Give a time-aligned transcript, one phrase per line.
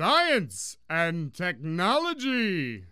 [0.00, 2.86] Science and Technology.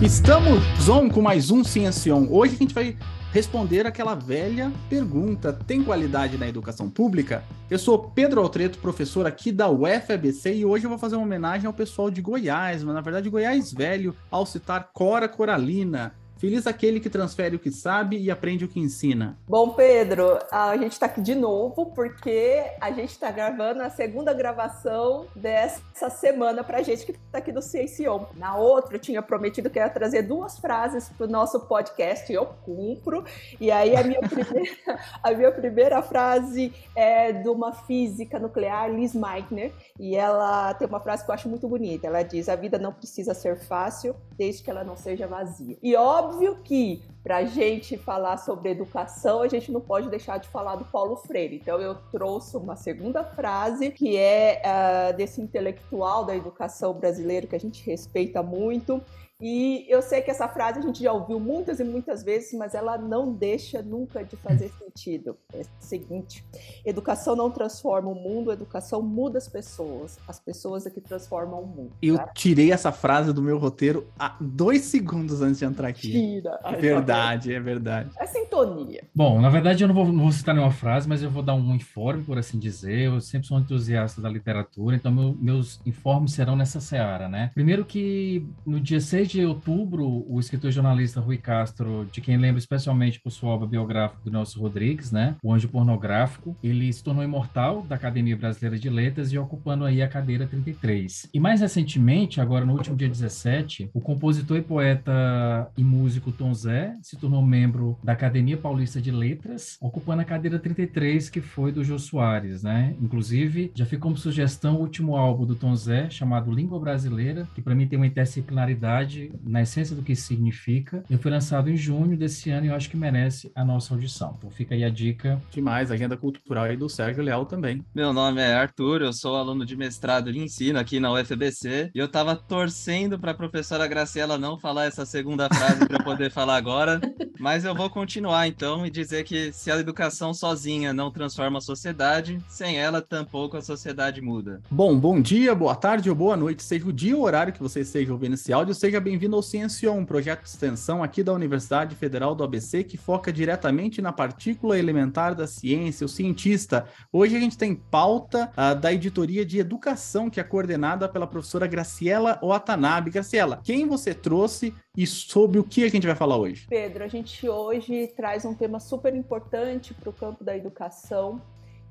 [0.00, 2.28] Estamos on com mais um Ciencion.
[2.30, 2.96] Hoje a gente vai
[3.32, 7.42] responder aquela velha pergunta: tem qualidade na educação pública?
[7.68, 11.66] Eu sou Pedro Altreto, professor aqui da UFABC, e hoje eu vou fazer uma homenagem
[11.66, 17.00] ao pessoal de Goiás, mas na verdade Goiás velho, ao citar Cora Coralina, Feliz aquele
[17.00, 19.38] que transfere o que sabe e aprende o que ensina.
[19.48, 24.32] Bom, Pedro, a gente está aqui de novo porque a gente está gravando a segunda
[24.34, 28.26] gravação dessa semana para gente que está aqui do Ciencion.
[28.36, 32.46] Na outra, eu tinha prometido que ia trazer duas frases para o nosso podcast, eu
[32.64, 33.24] cumpro.
[33.60, 39.14] E aí, a minha, primeira, a minha primeira frase é de uma física nuclear, Liz
[39.14, 42.06] Meitner, e ela tem uma frase que eu acho muito bonita.
[42.06, 45.76] Ela diz: A vida não precisa ser fácil, desde que ela não seja vazia.
[45.82, 50.36] E óbvio, óbvio que para a gente falar sobre educação, a gente não pode deixar
[50.38, 51.56] de falar do Paulo Freire.
[51.56, 57.56] Então, eu trouxe uma segunda frase que é uh, desse intelectual da educação brasileiro que
[57.56, 59.00] a gente respeita muito
[59.40, 62.74] e eu sei que essa frase a gente já ouviu muitas e muitas vezes, mas
[62.74, 65.36] ela não deixa nunca de fazer sentido.
[65.52, 66.44] É o seguinte:
[66.84, 70.18] educação não transforma o mundo, educação muda as pessoas.
[70.28, 71.92] As pessoas é que transformam o mundo.
[72.00, 72.28] Eu tá?
[72.28, 76.12] tirei essa frase do meu roteiro há dois segundos antes de entrar aqui.
[76.12, 76.60] Tira.
[76.62, 78.10] É verdade, é verdade.
[78.18, 79.02] É sintonia.
[79.14, 81.54] Bom, na verdade eu não vou, não vou citar nenhuma frase, mas eu vou dar
[81.54, 83.06] um informe, por assim dizer.
[83.06, 87.50] Eu sempre sou um entusiasta da literatura, então meu, meus informes serão nessa seara, né?
[87.52, 92.20] Primeiro que no dia 6 6 de outubro, o escritor e jornalista Rui Castro, de
[92.20, 96.92] quem lembra especialmente por sua obra biográfica do Nelson Rodrigues, né, O Anjo Pornográfico, ele
[96.92, 101.28] se tornou imortal da Academia Brasileira de Letras e ocupando aí a cadeira 33.
[101.34, 106.54] E mais recentemente, agora no último dia 17, o compositor e poeta e músico Tom
[106.54, 111.72] Zé se tornou membro da Academia Paulista de Letras, ocupando a cadeira 33, que foi
[111.72, 112.94] do Jô Soares, né?
[113.00, 117.62] Inclusive, já ficou como sugestão o último álbum do Tom Zé, chamado Língua Brasileira, que
[117.62, 121.04] para mim tem uma interdisciplinaridade verdade, na essência do que significa.
[121.08, 124.34] Ele foi lançado em junho desse ano e eu acho que merece a nossa audição.
[124.38, 125.40] Então fica aí a dica.
[125.50, 127.84] Demais, agenda cultural aí do Sérgio Leal também.
[127.94, 131.98] Meu nome é Arthur, eu sou aluno de mestrado de ensino aqui na UFBC e
[131.98, 136.56] eu tava torcendo para a professora Graciela não falar essa segunda frase para poder falar
[136.56, 137.00] agora,
[137.38, 141.60] mas eu vou continuar então e dizer que se a educação sozinha não transforma a
[141.60, 144.60] sociedade, sem ela tampouco a sociedade muda.
[144.70, 147.62] Bom, bom dia, boa tarde ou boa noite, seja o dia ou o horário que
[147.62, 151.30] você esteja ouvindo esse áudio, seja bem-vindo ao Ciencion, um projeto de extensão aqui da
[151.30, 156.86] Universidade Federal do ABC que foca diretamente na partícula elementar da ciência, o cientista.
[157.12, 161.66] Hoje a gente tem pauta uh, da editoria de educação, que é coordenada pela professora
[161.66, 163.10] Graciela Watanabe.
[163.10, 166.66] Graciela, quem você trouxe e sobre o que a gente vai falar hoje?
[166.66, 171.42] Pedro, a gente hoje traz um tema super importante para o campo da educação,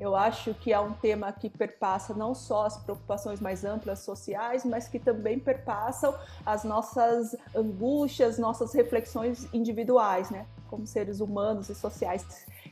[0.03, 4.65] eu acho que é um tema que perpassa não só as preocupações mais amplas sociais,
[4.65, 6.13] mas que também perpassam
[6.45, 10.45] as nossas angústias, nossas reflexões individuais, né?
[10.69, 12.25] Como seres humanos e sociais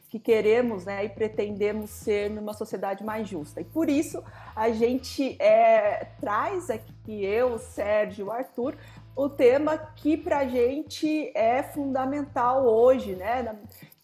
[0.10, 3.62] que queremos né, e pretendemos ser numa sociedade mais justa.
[3.62, 4.22] E por isso
[4.54, 8.76] a gente é, traz aqui, eu, Sérgio, Arthur,
[9.16, 13.58] o tema que para a gente é fundamental hoje, né?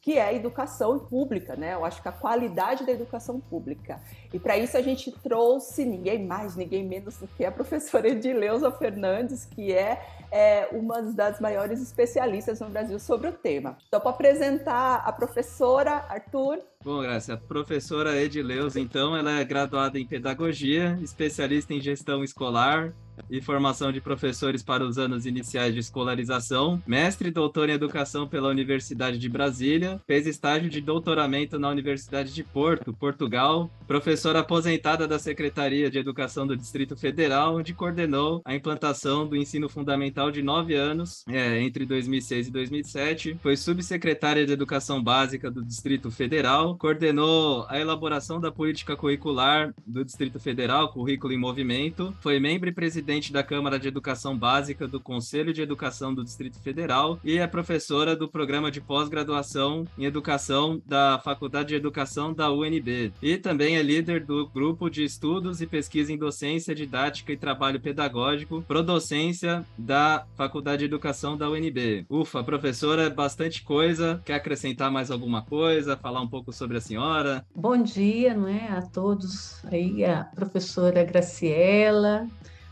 [0.08, 1.74] Que é a educação pública, né?
[1.74, 4.00] Eu acho que a qualidade da educação pública.
[4.34, 8.72] E para isso a gente trouxe ninguém mais, ninguém menos do que a professora Edileuza
[8.72, 10.02] Fernandes, que é,
[10.32, 13.78] é uma das maiores especialistas no Brasil sobre o tema.
[13.88, 16.60] Então, para apresentar a professora Arthur.
[16.84, 22.94] Bom, Graça, a professora Edileuza, então, ela é graduada em Pedagogia, especialista em Gestão Escolar,
[23.30, 28.28] e formação de professores para os anos iniciais de escolarização, mestre e doutor em educação
[28.28, 33.70] pela Universidade de Brasília, fez estágio de doutoramento na Universidade de Porto, Portugal,
[34.18, 39.70] professora aposentada da Secretaria de Educação do Distrito Federal, onde coordenou a implantação do ensino
[39.70, 45.64] fundamental de nove anos, é, entre 2006 e 2007, foi subsecretária de Educação Básica do
[45.64, 52.40] Distrito Federal, coordenou a elaboração da política curricular do Distrito Federal, Currículo em Movimento, foi
[52.40, 57.20] membro e presidente da Câmara de Educação Básica do Conselho de Educação do Distrito Federal
[57.24, 63.14] e é professora do programa de pós-graduação em Educação da Faculdade de Educação da UNB.
[63.22, 67.80] E também é líder do grupo de estudos e pesquisa em docência, didática e trabalho
[67.80, 72.06] pedagógico, Prodocência da Faculdade de Educação da UNB.
[72.10, 74.22] Ufa, professora, é bastante coisa.
[74.24, 75.98] Quer acrescentar mais alguma coisa?
[75.98, 77.46] Falar um pouco sobre a senhora?
[77.54, 82.26] Bom dia, não é, a todos aí, a professora Graciela,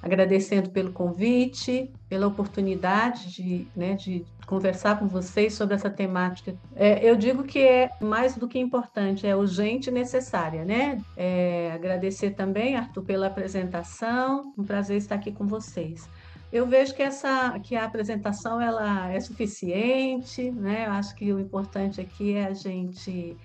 [0.06, 6.56] agradecendo pelo convite, pela oportunidade de, né, de conversar com vocês sobre essa temática.
[6.76, 11.02] É, eu digo que é mais do que importante, é urgente e necessária, né?
[11.18, 16.08] É, agradecer também, Arthur, pela apresentação, um prazer estar aqui com vocês.
[16.54, 20.86] Eu vejo que essa que a apresentação ela é suficiente, né?
[20.86, 23.36] Eu acho que o importante aqui é a gente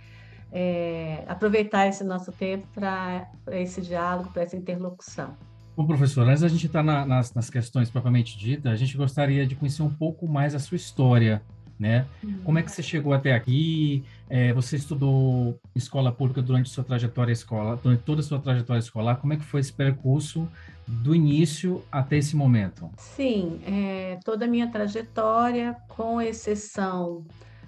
[0.53, 5.35] é, aproveitar esse nosso tempo para esse diálogo, para essa interlocução.
[5.81, 9.47] Bom, professor, antes da gente entrar na, nas, nas, questões propriamente ditas, a gente gostaria
[9.47, 11.41] de conhecer um pouco mais a sua história,
[11.79, 12.05] né?
[12.23, 12.39] Uhum.
[12.45, 14.05] Como é que você chegou até aqui?
[14.29, 19.17] É, você estudou escola pública durante sua trajetória escolar, durante toda a sua trajetória escolar.
[19.17, 20.47] Como é que foi esse percurso
[20.87, 22.91] do início até esse momento?
[22.99, 27.25] Sim, é, toda a minha trajetória, com exceção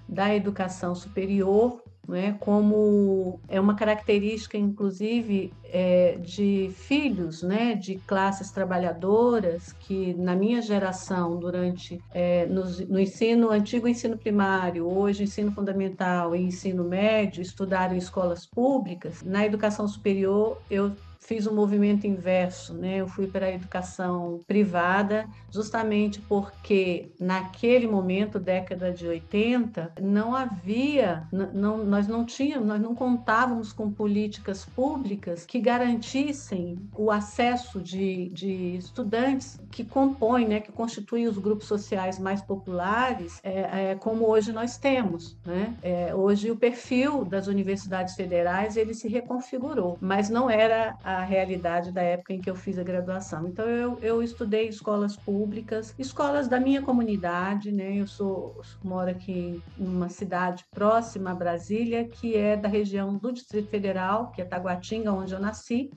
[0.07, 8.51] da educação superior, né, como é uma característica, inclusive, é, de filhos né, de classes
[8.51, 15.51] trabalhadoras que, na minha geração, durante é, no, no, ensino antigo ensino primário, hoje ensino
[15.51, 20.91] fundamental e ensino médio, estudaram em escolas públicas, na educação superior eu
[21.23, 22.97] fiz um movimento inverso, né?
[22.97, 31.27] Eu fui para a educação privada, justamente porque naquele momento, década de 80, não havia,
[31.31, 38.29] não, nós não tínhamos, nós não contávamos com políticas públicas que garantissem o acesso de,
[38.29, 44.27] de estudantes que compõem, né, que constituem os grupos sociais mais populares, é, é, como
[44.27, 45.73] hoje nós temos, né?
[45.81, 51.23] É, hoje o perfil das universidades federais ele se reconfigurou, mas não era a a
[51.23, 53.47] realidade da época em que eu fiz a graduação.
[53.47, 57.95] Então, eu, eu estudei escolas públicas, escolas da minha comunidade, né?
[57.95, 63.31] Eu sou moro aqui em uma cidade próxima a Brasília, que é da região do
[63.31, 65.91] Distrito Federal, que é Taguatinga, onde eu nasci.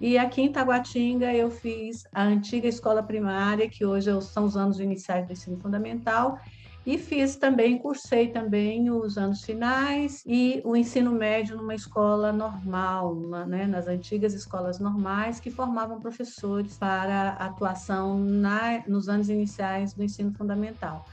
[0.00, 4.78] E aqui em Taguatinga eu fiz a antiga escola primária, que hoje são os anos
[4.78, 6.38] iniciais do ensino fundamental,
[6.86, 13.16] e fiz também, cursei também os anos finais e o ensino médio numa escola normal,
[13.48, 20.04] né, nas antigas escolas normais que formavam professores para atuação na, nos anos iniciais do
[20.04, 21.04] ensino fundamental.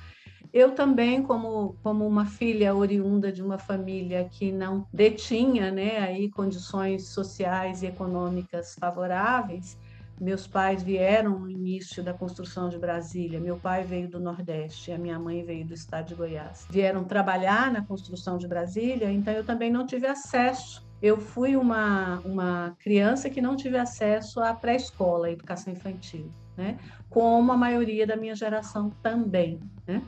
[0.53, 6.29] Eu também, como, como uma filha oriunda de uma família que não detinha né, aí
[6.29, 9.75] condições sociais e econômicas favoráveis,
[10.23, 13.39] meus pais vieram no início da construção de Brasília.
[13.39, 16.65] Meu pai veio do Nordeste, a minha mãe veio do estado de Goiás.
[16.69, 20.87] Vieram trabalhar na construção de Brasília, então eu também não tive acesso.
[21.01, 26.77] Eu fui uma, uma criança que não tive acesso à pré-escola, à educação infantil, né?
[27.09, 29.59] como a maioria da minha geração também.
[29.85, 30.01] Né?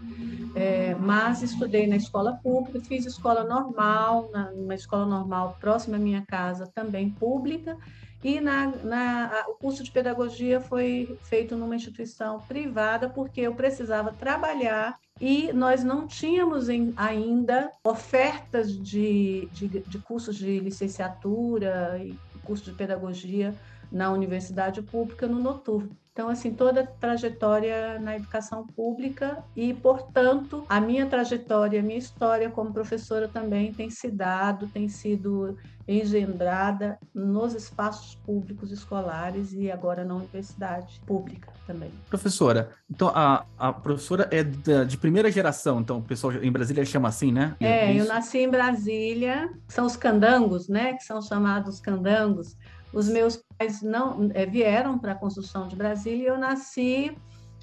[0.55, 5.99] É, mas estudei na escola pública, fiz escola normal, na, numa escola normal próxima à
[5.99, 7.77] minha casa, também pública,
[8.25, 14.11] e na, na, o curso de pedagogia foi feito numa instituição privada, porque eu precisava
[14.11, 22.17] trabalhar e nós não tínhamos em, ainda ofertas de, de, de cursos de licenciatura e
[22.43, 23.53] curso de pedagogia
[23.91, 25.95] na universidade pública no noturno.
[26.15, 31.99] Então, assim, toda a trajetória na educação pública e, portanto, a minha trajetória, a minha
[31.99, 39.69] história como professora também tem se dado, tem sido engendrada nos espaços públicos escolares e
[39.69, 41.91] agora na universidade pública também.
[42.09, 46.85] Professora, então a, a professora é de, de primeira geração, então o pessoal em Brasília
[46.85, 47.57] chama assim, né?
[47.59, 52.55] É, eu nasci em Brasília, são os candangos, né, que são chamados candangos,
[52.93, 57.15] os meus pais não é, vieram para a construção de Brasília e eu nasci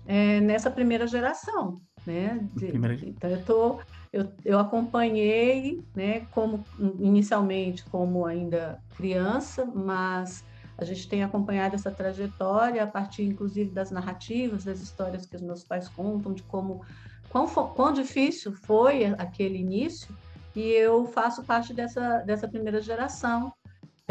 [0.06, 2.46] é, nessa primeira geração, né?
[2.54, 2.94] De, primeira...
[2.94, 3.80] Então eu tô,
[4.12, 6.26] eu, eu acompanhei, né?
[6.32, 6.64] Como
[6.99, 10.44] inicialmente como ainda criança, mas
[10.76, 15.42] a gente tem acompanhado essa trajetória a partir, inclusive, das narrativas, das histórias que os
[15.42, 16.82] meus pais contam de como
[17.28, 20.14] quão, quão difícil foi aquele início.
[20.54, 23.52] E eu faço parte dessa, dessa primeira geração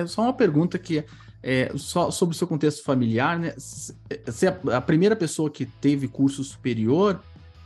[0.01, 1.05] é só uma pergunta que
[1.43, 3.53] é só sobre o seu contexto familiar, né?
[3.57, 7.19] Você é a primeira pessoa que teve curso superior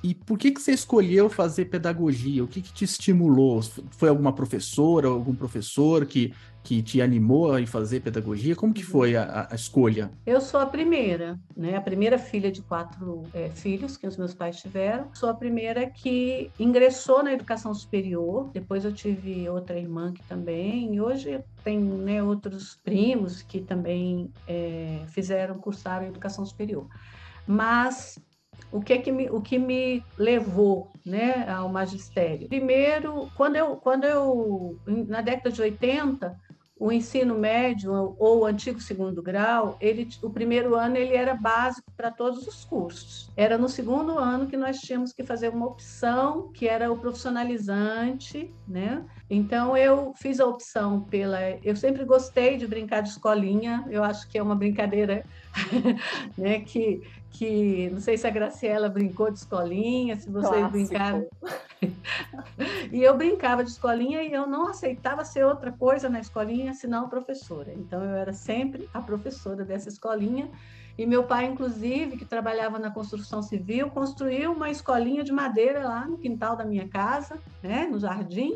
[0.05, 2.43] e por que, que você escolheu fazer pedagogia?
[2.43, 3.61] O que, que te estimulou?
[3.89, 6.31] Foi alguma professora, algum professor que,
[6.65, 8.55] que te animou a fazer pedagogia?
[8.55, 10.09] Como que foi a, a escolha?
[10.25, 11.77] Eu sou a primeira, né?
[11.77, 15.07] A primeira filha de quatro é, filhos que os meus pais tiveram.
[15.13, 18.49] Sou a primeira que ingressou na educação superior.
[18.51, 20.95] Depois eu tive outra irmã que também.
[20.95, 26.87] E hoje tem né, outros primos que também é, fizeram, cursaram educação superior.
[27.45, 28.17] Mas
[28.71, 32.47] o que, que me, o que me levou né, ao magistério?
[32.47, 36.35] Primeiro, quando eu, quando eu, na década de 80,
[36.77, 41.89] o ensino médio ou o antigo segundo grau, ele, o primeiro ano ele era básico
[41.95, 43.31] para todos os cursos.
[43.37, 48.53] Era no segundo ano que nós tínhamos que fazer uma opção que era o profissionalizante,
[48.67, 49.05] né?
[49.29, 53.85] Então eu fiz a opção pela, eu sempre gostei de brincar de escolinha.
[53.89, 55.25] Eu acho que é uma brincadeira,
[56.37, 56.59] né?
[56.59, 57.01] Que
[57.37, 60.71] que não sei se a Graciela brincou de escolinha, se vocês Clássico.
[60.71, 61.27] brincaram.
[62.91, 67.09] e eu brincava de escolinha e eu não aceitava ser outra coisa na escolinha senão
[67.09, 67.73] professora.
[67.73, 70.49] Então eu era sempre a professora dessa escolinha.
[70.97, 76.07] E meu pai, inclusive, que trabalhava na construção civil, construiu uma escolinha de madeira lá
[76.07, 78.53] no quintal da minha casa, né, no jardim,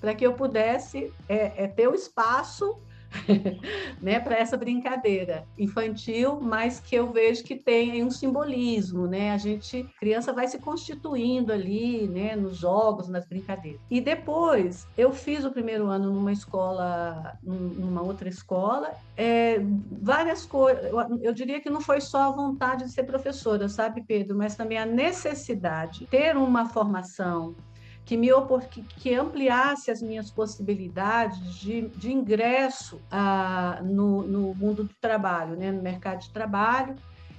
[0.00, 2.78] para que eu pudesse é, é, ter o espaço
[4.00, 9.32] né, para essa brincadeira infantil, mas que eu vejo que tem um simbolismo, né?
[9.32, 13.80] A gente, criança vai se constituindo ali, né, nos jogos, nas brincadeiras.
[13.90, 20.90] E depois eu fiz o primeiro ano numa escola, numa outra escola, é, várias coisas.
[21.22, 24.78] Eu, diria que não foi só a vontade de ser professora, sabe, Pedro, mas também
[24.78, 27.54] a necessidade de ter uma formação
[28.04, 28.28] que me
[28.98, 35.70] que, ampliasse as minhas possibilidades de, de ingresso ah, no, no mundo do trabalho, né,
[35.70, 36.96] no mercado de trabalho.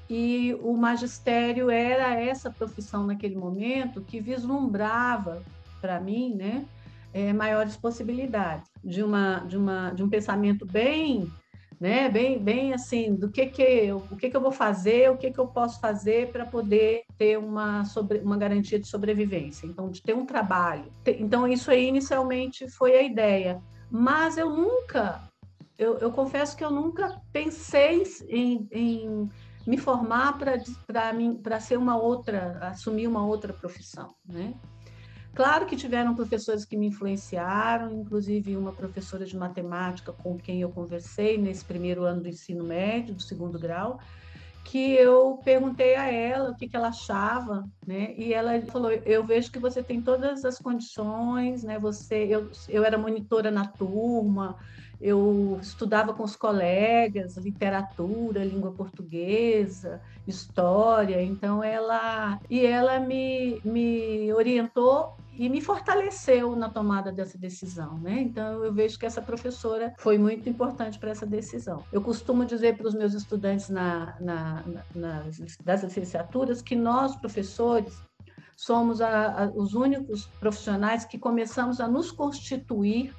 [0.10, 5.41] E o magistério era essa profissão naquele momento que vislumbrava
[5.80, 6.65] para mim, né,
[7.13, 11.32] é, maiores possibilidades de uma de uma de um pensamento bem
[11.81, 12.07] né?
[12.07, 15.31] Bem, bem assim, do que que eu, o que que eu vou fazer, o que
[15.31, 19.65] que eu posso fazer para poder ter uma sobre, uma garantia de sobrevivência.
[19.65, 20.93] Então, de ter um trabalho.
[21.07, 23.59] Então, isso aí inicialmente foi a ideia,
[23.89, 25.23] mas eu nunca,
[25.75, 29.29] eu, eu confesso que eu nunca pensei em, em
[29.65, 30.61] me formar para
[31.41, 34.53] para ser uma outra, assumir uma outra profissão, né?
[35.33, 40.69] Claro que tiveram professores que me influenciaram, inclusive uma professora de matemática com quem eu
[40.69, 43.97] conversei nesse primeiro ano do ensino médio, do segundo grau,
[44.65, 48.13] que eu perguntei a ela o que, que ela achava, né?
[48.17, 51.79] E ela falou: eu vejo que você tem todas as condições, né?
[51.79, 54.57] Você, eu, eu era monitora na turma,
[55.01, 61.22] eu estudava com os colegas literatura, língua portuguesa, história.
[61.24, 68.22] Então ela e ela me, me orientou e me fortaleceu na tomada dessa decisão, né?
[68.22, 71.84] Então eu vejo que essa professora foi muito importante para essa decisão.
[71.91, 75.24] Eu costumo dizer para os meus estudantes na, na, na,
[75.63, 77.98] das licenciaturas que nós professores
[78.55, 83.12] somos a, a, os únicos profissionais que começamos a nos constituir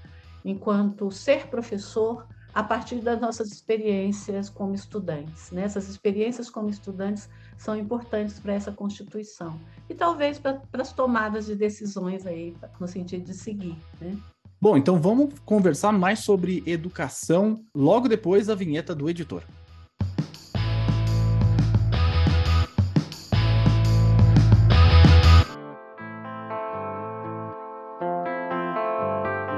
[0.45, 5.51] enquanto ser professor a partir das nossas experiências como estudantes.
[5.51, 5.63] Né?
[5.63, 9.59] Essas experiências como estudantes são importantes para essa constituição
[9.89, 13.77] e talvez para as tomadas de decisões aí no sentido de seguir.
[14.01, 14.17] Né?
[14.61, 19.43] Bom, então vamos conversar mais sobre educação logo depois da vinheta do editor.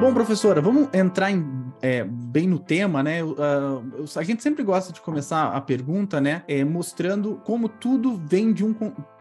[0.04, 3.25] Bom, professora, vamos entrar em, é, bem no tema, né?
[3.25, 6.42] Uh, a gente sempre gosta de começar a pergunta, né?
[6.46, 8.75] É, mostrando como tudo vem de um.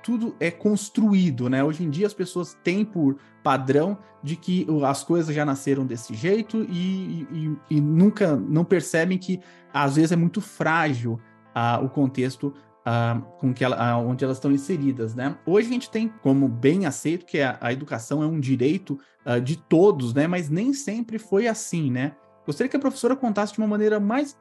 [0.04, 1.64] Tudo é construído, né?
[1.64, 6.14] Hoje em dia as pessoas têm por padrão de que as coisas já nasceram desse
[6.14, 9.40] jeito e, e, e nunca não percebem que
[9.74, 11.14] às vezes é muito frágil
[11.56, 12.54] uh, o contexto
[12.86, 15.38] uh, com que ela, uh, onde elas estão inseridas, né?
[15.46, 19.42] Hoje a gente tem como bem aceito que a, a educação é um direito uh,
[19.42, 20.28] de todos, né?
[20.28, 22.16] Mas nem sempre foi assim, né?
[22.46, 24.38] Gostaria que a professora contasse de uma maneira mais,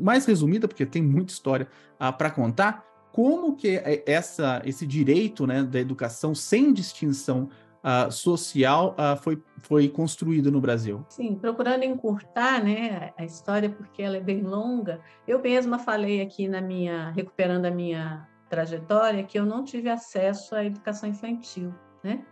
[0.00, 1.68] mais resumida, porque tem muita história
[2.16, 7.50] para contar, como que é essa, esse direito né, da educação sem distinção
[7.84, 11.04] uh, social uh, foi, foi construído no Brasil?
[11.08, 15.00] Sim, procurando encurtar né, a história, porque ela é bem longa.
[15.28, 20.54] Eu mesma falei aqui na minha, recuperando a minha trajetória, que eu não tive acesso
[20.54, 22.24] à educação infantil, né?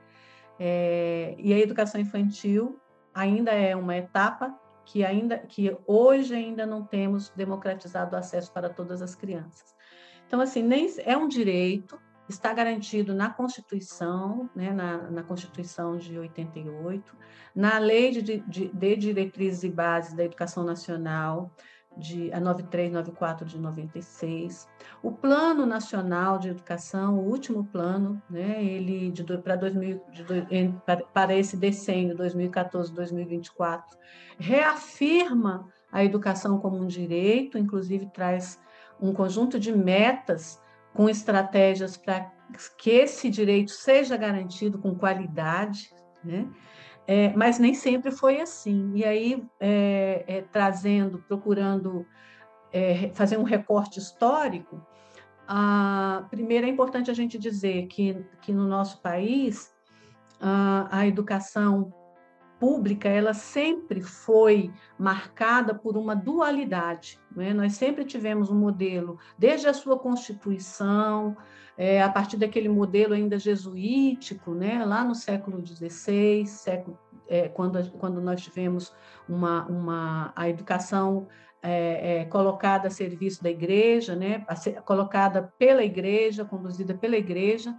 [0.59, 2.79] É, e a educação infantil
[3.13, 8.69] ainda é uma etapa que ainda que hoje ainda não temos democratizado o acesso para
[8.69, 9.75] todas as crianças.
[10.27, 11.99] Então assim, nem é um direito,
[12.33, 17.17] está garantido na Constituição, né, na, na, Constituição de 88,
[17.55, 21.51] na Lei de, de, de, Diretrizes e Bases da Educação Nacional,
[21.97, 24.67] de, a 9394 de 96,
[25.03, 30.25] o Plano Nacional de Educação, o último plano, né, ele de, para, 2000, de,
[31.13, 33.83] para, esse decênio 2014-2024,
[34.39, 38.59] reafirma a educação como um direito, inclusive traz
[38.99, 40.62] um conjunto de metas
[40.95, 42.31] com estratégias para
[42.79, 45.91] que esse direito seja garantido com qualidade,
[46.23, 46.49] né?
[47.07, 48.93] É, mas nem sempre foi assim.
[48.95, 52.07] E aí, é, é, trazendo, procurando
[52.73, 54.81] é, fazer um recorte histórico,
[55.49, 59.75] a, primeiro é importante a gente dizer que, que no nosso país
[60.41, 61.93] a, a educação
[62.63, 67.19] pública ela sempre foi marcada por uma dualidade.
[67.35, 67.53] Né?
[67.53, 71.37] Nós sempre tivemos um modelo, desde a sua constituição,
[71.77, 74.85] é, a partir daquele modelo ainda jesuítico, né?
[74.85, 76.97] lá no século XVI, século,
[77.29, 78.95] é, quando, quando nós tivemos
[79.29, 81.27] uma, uma, a educação
[81.61, 84.47] é, é, colocada a serviço da igreja, né?
[84.85, 87.77] colocada pela igreja, conduzida pela igreja,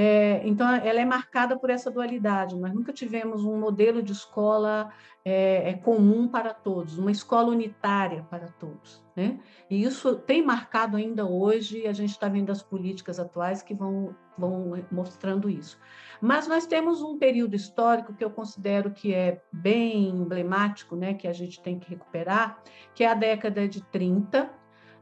[0.00, 2.54] é, então, ela é marcada por essa dualidade.
[2.54, 4.90] Nós nunca tivemos um modelo de escola
[5.24, 9.04] é, é, comum para todos, uma escola unitária para todos.
[9.16, 9.40] Né?
[9.68, 14.14] E isso tem marcado ainda hoje, a gente está vendo as políticas atuais que vão,
[14.38, 15.80] vão mostrando isso.
[16.20, 21.26] Mas nós temos um período histórico que eu considero que é bem emblemático, né, que
[21.26, 22.62] a gente tem que recuperar,
[22.94, 24.48] que é a década de 30,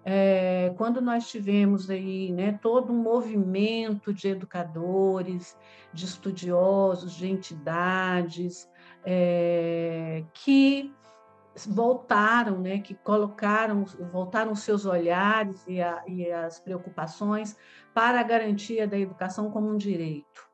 [0.08, 5.58] é, quando nós tivemos aí né, todo um movimento de educadores,
[5.92, 8.70] de estudiosos, de entidades
[9.04, 10.94] é, que
[11.66, 17.56] voltaram, né, que colocaram, voltaram seus olhares e, a, e as preocupações
[17.92, 20.46] para a garantia da educação como um direito.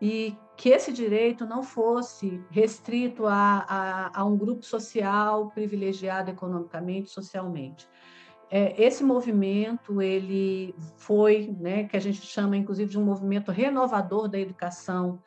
[0.00, 7.10] E que esse direito não fosse restrito a, a, a um grupo social privilegiado economicamente,
[7.10, 7.86] socialmente,
[8.50, 14.28] é, esse movimento ele foi, né, que a gente chama inclusive de um movimento renovador
[14.28, 15.20] da educação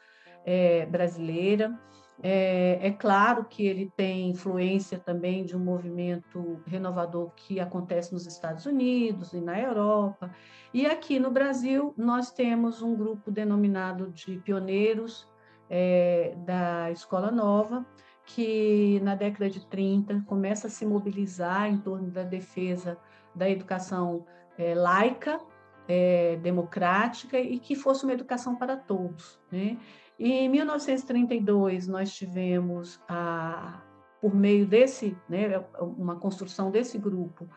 [0.45, 1.77] é, brasileira.
[2.23, 8.25] É, é, claro que ele tem influência também de um movimento renovador que acontece nos
[8.25, 10.31] Estados Unidos e na Europa.
[10.73, 15.27] E aqui no Brasil, nós temos um grupo denominado de pioneiros
[15.69, 17.85] é, da Escola Nova,
[18.25, 22.97] que na década de 30 começa a se mobilizar em torno da defesa
[23.37, 24.25] da educação
[24.57, 25.39] é, laica,
[25.87, 29.39] é, democrática e que fosse uma educação para todos.
[29.51, 29.77] Né?
[30.19, 33.81] E em 1932 nós tivemos a,
[34.19, 37.47] por meio desse, né, uma construção desse grupo,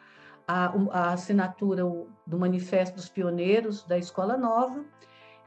[0.46, 1.82] a, a assinatura
[2.26, 4.84] do Manifesto dos Pioneiros da Escola Nova,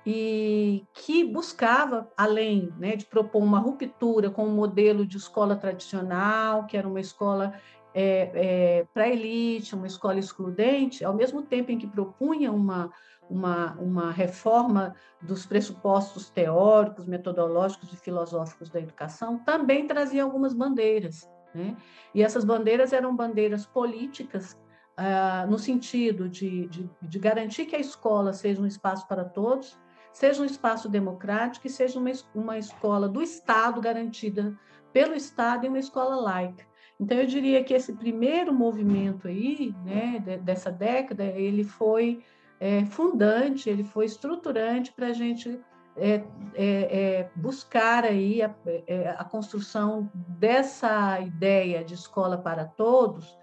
[0.05, 6.65] e que buscava, além né, de propor uma ruptura com o modelo de escola tradicional,
[6.65, 7.53] que era uma escola
[7.93, 12.91] é, é, para a elite, uma escola excludente, ao mesmo tempo em que propunha uma,
[13.29, 21.29] uma, uma reforma dos pressupostos teóricos, metodológicos e filosóficos da educação, também trazia algumas bandeiras.
[21.53, 21.77] Né?
[22.13, 24.57] E essas bandeiras eram bandeiras políticas,
[24.97, 29.77] ah, no sentido de, de, de garantir que a escola seja um espaço para todos,
[30.11, 34.57] seja um espaço democrático e seja uma, uma escola do Estado, garantida
[34.91, 36.65] pelo Estado e uma escola laica.
[37.03, 42.23] Então, eu diria que esse primeiro movimento aí, né, dessa década, ele foi
[42.61, 45.59] é, fundante, ele foi estruturante para a gente
[45.97, 46.23] é, é,
[46.55, 48.55] é, buscar aí a,
[48.87, 53.37] é, a, construção dessa ideia de escola para todos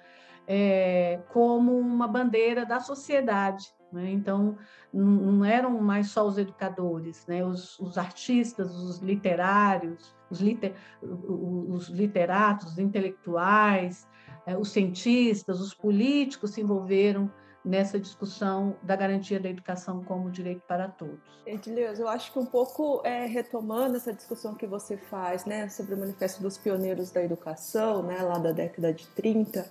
[0.49, 4.11] é, como uma bandeira da sociedade, né?
[4.11, 4.57] Então,
[4.93, 7.45] não eram mais só os educadores, né?
[7.45, 14.09] os, os artistas, os literários, os, liter, os literatos, os intelectuais,
[14.47, 17.31] eh, os cientistas, os políticos se envolveram
[17.65, 21.19] nessa discussão da garantia da educação como direito para todos.
[21.45, 25.95] Edileuza, eu acho que um pouco é, retomando essa discussão que você faz né, sobre
[25.95, 29.71] o Manifesto dos Pioneiros da Educação, né, lá da década de 30,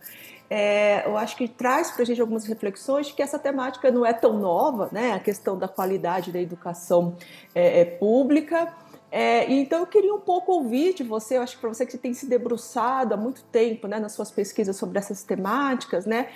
[0.50, 4.06] é, eu acho que traz para a gente algumas reflexões de que essa temática não
[4.06, 7.16] é tão nova, né, a questão da qualidade da educação
[7.56, 8.74] é, é pública,
[9.12, 11.98] é, então eu queria um pouco ouvir de você, eu acho que para você que
[11.98, 16.30] tem se debruçado há muito tempo né, nas suas pesquisas sobre essas temáticas, né,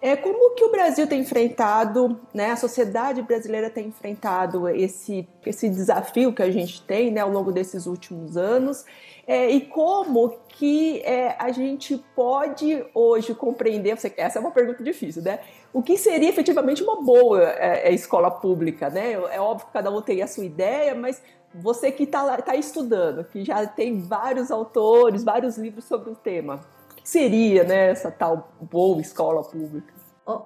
[0.00, 5.68] é, como que o Brasil tem enfrentado, né, a sociedade brasileira tem enfrentado esse, esse
[5.68, 8.84] desafio que a gente tem né, ao longo desses últimos anos,
[9.26, 15.22] é, e como que é, a gente pode hoje compreender, essa é uma pergunta difícil,
[15.22, 15.40] né?
[15.70, 19.12] O que seria efetivamente uma boa é, é escola pública, né?
[19.12, 21.20] É óbvio que cada um tem a sua ideia, mas
[21.54, 26.60] você que está tá estudando, que já tem vários autores, vários livros sobre o tema,
[27.08, 29.96] seria né, essa tal boa escola pública?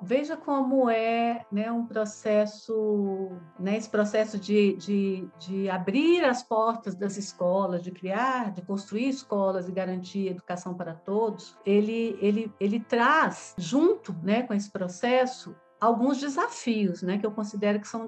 [0.01, 6.95] veja como é né, um processo, né, esse processo de, de, de abrir as portas
[6.95, 12.79] das escolas, de criar, de construir escolas e garantir educação para todos, ele, ele, ele
[12.79, 18.07] traz junto né, com esse processo alguns desafios, né, que eu considero que são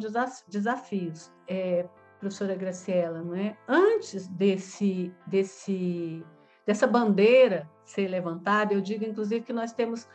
[0.48, 1.32] desafios.
[1.48, 1.88] É,
[2.20, 3.56] professora Graciela, não é?
[3.68, 6.24] Antes desse, desse,
[6.66, 10.08] dessa bandeira ser levantada, eu digo, inclusive, que nós temos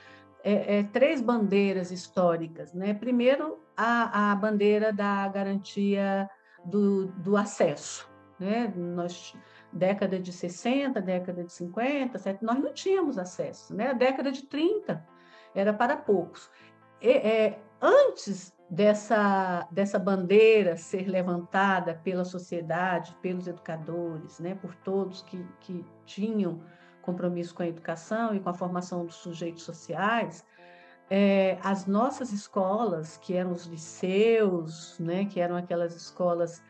[0.44, 2.94] é, é, três bandeiras históricas, né?
[2.94, 6.30] Primeiro, a, a bandeira da garantia
[6.66, 8.10] do, do acesso,
[8.40, 8.74] né?
[8.76, 9.36] Nós
[9.72, 13.90] década de 60, década de 50, nós não tínhamos acesso, né?
[13.90, 15.06] A década de 30
[15.54, 16.50] era para poucos.
[17.02, 25.24] E, é, antes dessa, dessa bandeira ser levantada pela sociedade, pelos educadores, né, por todos
[25.24, 26.62] que, que tinham
[27.02, 30.46] compromisso com a educação e com a formação dos sujeitos sociais,
[31.10, 36.62] é, as nossas escolas, que eram os liceus, né, que eram aquelas escolas,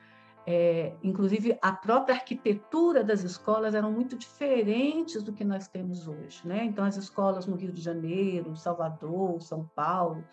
[0.47, 6.47] é, inclusive a própria arquitetura das escolas eram muito diferentes do que nós temos hoje.
[6.47, 6.63] Né?
[6.63, 10.23] Então, as escolas no Rio de Janeiro, Salvador, São Paulo,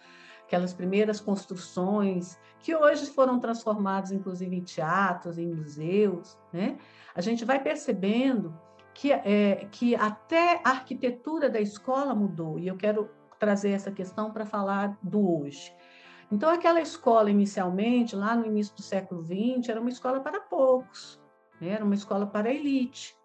[0.47, 6.79] aquelas primeiras construções que hoje foram transformadas, inclusive, em teatros, em museus, né?
[7.15, 8.57] A gente vai percebendo
[8.95, 14.33] que, é, que até a arquitetura da escola mudou, e eu quero trazer essa questão
[14.33, 15.75] para falar do hoje.
[16.31, 21.21] Então, aquela escola, inicialmente, lá no início do século XX, era uma escola para poucos,
[21.61, 21.71] né?
[21.71, 23.17] era uma escola para elite.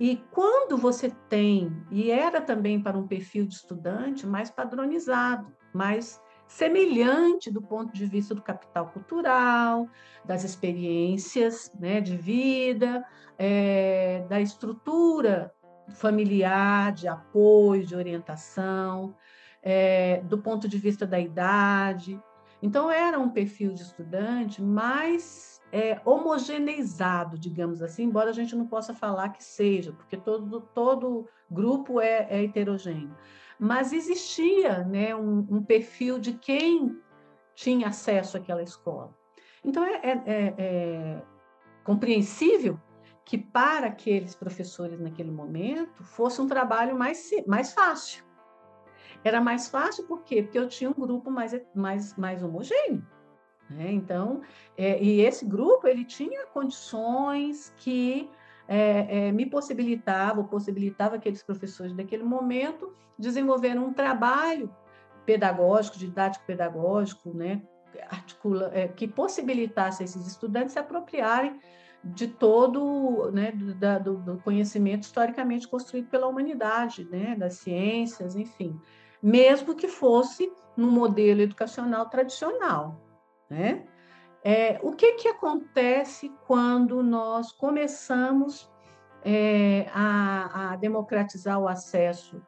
[0.00, 6.20] E quando você tem, e era também para um perfil de estudante mais padronizado, mais
[6.46, 9.88] semelhante do ponto de vista do capital cultural,
[10.24, 13.04] das experiências né, de vida,
[13.38, 15.52] é, da estrutura
[15.90, 19.14] familiar, de apoio, de orientação,
[19.62, 22.20] é, do ponto de vista da idade.
[22.62, 28.66] Então, era um perfil de estudante mais é, homogeneizado, digamos assim, embora a gente não
[28.66, 33.14] possa falar que seja, porque todo, todo grupo é, é heterogêneo
[33.58, 37.00] mas existia né, um, um perfil de quem
[37.54, 39.14] tinha acesso àquela escola.
[39.64, 41.22] Então, é, é, é, é,
[41.82, 42.78] compreensível
[43.24, 48.22] que para aqueles professores naquele momento fosse um trabalho mais, mais fácil.
[49.22, 50.42] Era mais fácil por quê?
[50.42, 53.02] Porque eu tinha um grupo mais, mais, mais homogêneo.
[53.70, 53.90] Né?
[53.92, 54.42] Então,
[54.76, 58.28] é, e esse grupo ele tinha condições que
[58.66, 64.74] é, é, me possibilitava, ou possibilitava aqueles professores daquele momento desenvolver um trabalho
[65.24, 67.62] pedagógico, didático-pedagógico, né,
[68.10, 71.58] articula, é, que possibilitasse esses estudantes se apropriarem
[72.02, 78.78] de todo né, do, do, do, conhecimento historicamente construído pela humanidade, né, das ciências, enfim,
[79.22, 83.00] mesmo que fosse no modelo educacional tradicional,
[83.48, 83.86] né?
[84.46, 88.70] É, o que, que acontece quando nós começamos
[89.24, 92.42] é, a, a, democratizar o acesso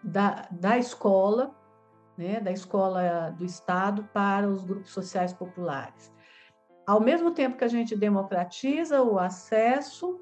[0.00, 1.52] da, da escola,
[2.16, 6.12] né, da escola do Estado, para os grupos sociais populares?
[6.86, 10.20] Ao mesmo tempo que a gente democratiza o acesso,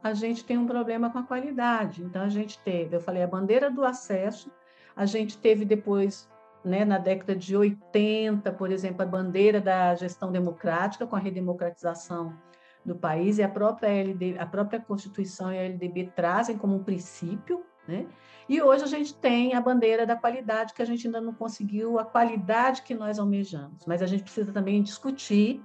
[0.00, 2.04] a gente tem um problema com a qualidade.
[2.04, 4.48] Então, a gente teve, eu falei, a bandeira do acesso,
[4.94, 6.28] a gente teve depois
[6.64, 12.36] né, na década de 80, por exemplo, a bandeira da gestão democrática com a redemocratização
[12.84, 16.82] do país e a própria LD, a própria Constituição e a LDB trazem como um
[16.82, 18.06] princípio, né?
[18.48, 21.98] E hoje a gente tem a bandeira da qualidade que a gente ainda não conseguiu
[21.98, 25.62] a qualidade que nós almejamos, mas a gente precisa também discutir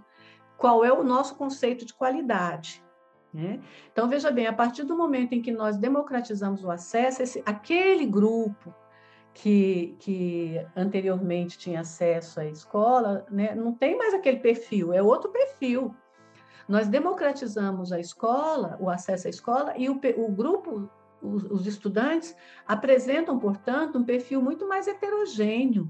[0.58, 2.84] qual é o nosso conceito de qualidade.
[3.34, 3.60] Né?
[3.92, 8.06] Então veja bem, a partir do momento em que nós democratizamos o acesso, esse, aquele
[8.06, 8.74] grupo
[9.40, 15.30] que, que anteriormente tinha acesso à escola, né, não tem mais aquele perfil, é outro
[15.32, 15.96] perfil.
[16.68, 20.90] Nós democratizamos a escola, o acesso à escola, e o, o grupo,
[21.22, 22.36] os, os, estudantes,
[22.68, 25.88] apresentam, portanto, um perfil muito mais heterogêneo,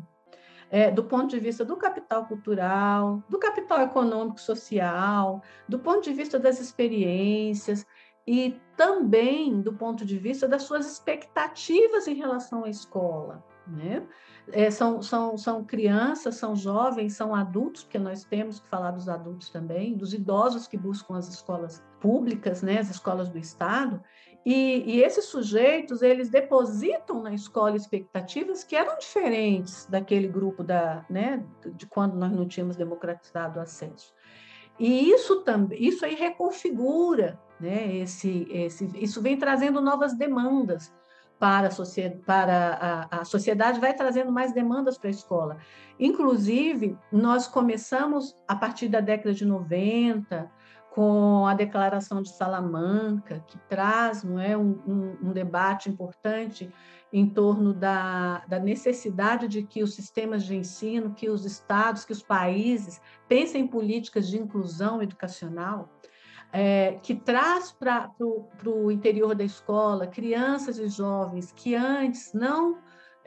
[0.69, 6.11] é, do ponto de vista do capital cultural, do capital econômico social, do ponto de
[6.11, 7.85] vista das experiências,
[8.27, 13.43] e também do ponto de vista das suas expectativas em relação à escola.
[13.65, 14.05] Né?
[14.51, 19.09] É, são, são, são crianças, são jovens, são adultos, porque nós temos que falar dos
[19.09, 24.01] adultos também, dos idosos que buscam as escolas públicas, né, as escolas do Estado,
[24.45, 31.05] e, e esses sujeitos, eles depositam na escola expectativas que eram diferentes daquele grupo da,
[31.09, 34.13] né, de quando nós não tínhamos democratizado o acesso.
[34.79, 37.95] E isso também, isso aí reconfigura né?
[37.97, 40.93] Esse, esse, isso vem trazendo novas demandas
[41.39, 45.57] para a sociedade, para a, a sociedade vai trazendo mais demandas para a escola.
[45.99, 50.49] Inclusive, nós começamos a partir da década de 90
[50.91, 56.73] com a Declaração de Salamanca, que traz não é, um, um, um debate importante
[57.17, 62.11] em torno da, da, necessidade de que os sistemas de ensino, que os estados, que
[62.11, 65.89] os países pensem em políticas de inclusão educacional,
[66.51, 68.11] é, que traz para
[68.65, 72.77] o interior da escola crianças e jovens que antes não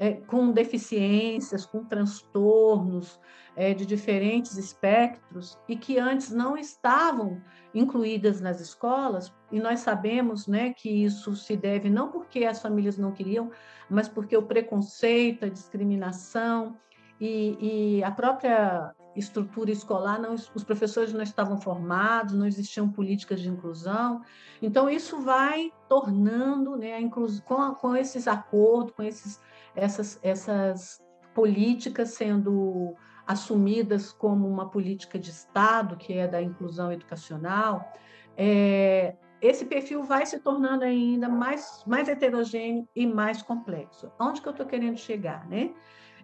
[0.01, 3.21] é, com deficiências, com transtornos
[3.55, 7.43] é, de diferentes espectros e que antes não estavam
[7.75, 12.97] incluídas nas escolas, e nós sabemos né, que isso se deve não porque as famílias
[12.97, 13.51] não queriam,
[13.91, 16.77] mas porque o preconceito, a discriminação
[17.21, 23.41] e, e a própria estrutura escolar, não, os professores não estavam formados, não existiam políticas
[23.41, 24.23] de inclusão.
[24.63, 29.41] Então, isso vai tornando, né, a com, com esses acordos, com esses
[29.75, 31.01] essas, essas
[31.35, 32.95] políticas sendo
[33.27, 37.93] assumidas como uma política de Estado, que é da inclusão educacional,
[38.37, 44.11] é, esse perfil vai se tornando ainda mais, mais heterogêneo e mais complexo.
[44.19, 45.49] Onde que eu estou querendo chegar?
[45.49, 45.73] Né?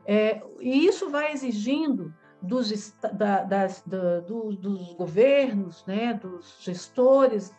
[0.05, 7.55] É, e isso vai exigindo dos, da, das, da, do, dos governos, né, dos gestores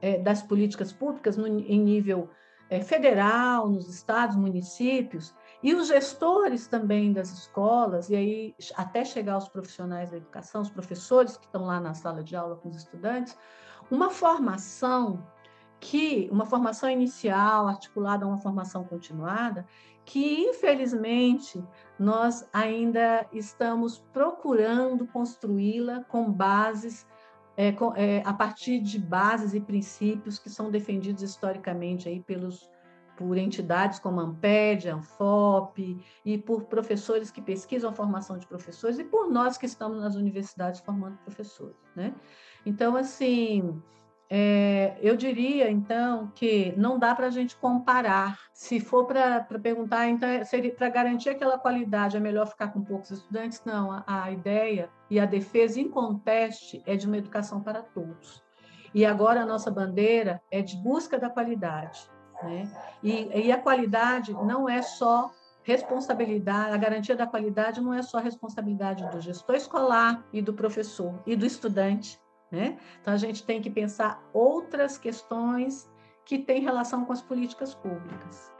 [0.00, 2.30] é, das políticas públicas no, em nível
[2.80, 9.48] federal, nos estados, municípios, e os gestores também das escolas, e aí até chegar aos
[9.48, 13.36] profissionais da educação, os professores que estão lá na sala de aula com os estudantes,
[13.90, 15.24] uma formação
[15.78, 19.66] que, uma formação inicial articulada a uma formação continuada,
[20.04, 21.62] que infelizmente
[21.98, 27.06] nós ainda estamos procurando construí-la com bases
[27.56, 32.70] é, é, a partir de bases e princípios que são defendidos historicamente aí pelos
[33.16, 38.46] por entidades como a Amped, a Anfop, e por professores que pesquisam a formação de
[38.46, 41.76] professores, e por nós que estamos nas universidades formando professores.
[41.94, 42.14] Né?
[42.64, 43.80] Então, assim,
[44.34, 48.38] é, eu diria, então, que não dá para a gente comparar.
[48.54, 50.26] Se for para perguntar, então,
[50.78, 53.60] para garantir aquela qualidade, é melhor ficar com poucos estudantes?
[53.66, 58.42] Não, a, a ideia e a defesa inconteste é de uma educação para todos.
[58.94, 62.00] E agora a nossa bandeira é de busca da qualidade.
[62.42, 62.72] Né?
[63.02, 65.30] E, e a qualidade não é só
[65.62, 71.20] responsabilidade, a garantia da qualidade não é só responsabilidade do gestor escolar e do professor
[71.26, 72.18] e do estudante,
[72.52, 72.78] né?
[73.00, 75.90] Então, a gente tem que pensar outras questões
[76.24, 78.52] que têm relação com as políticas públicas.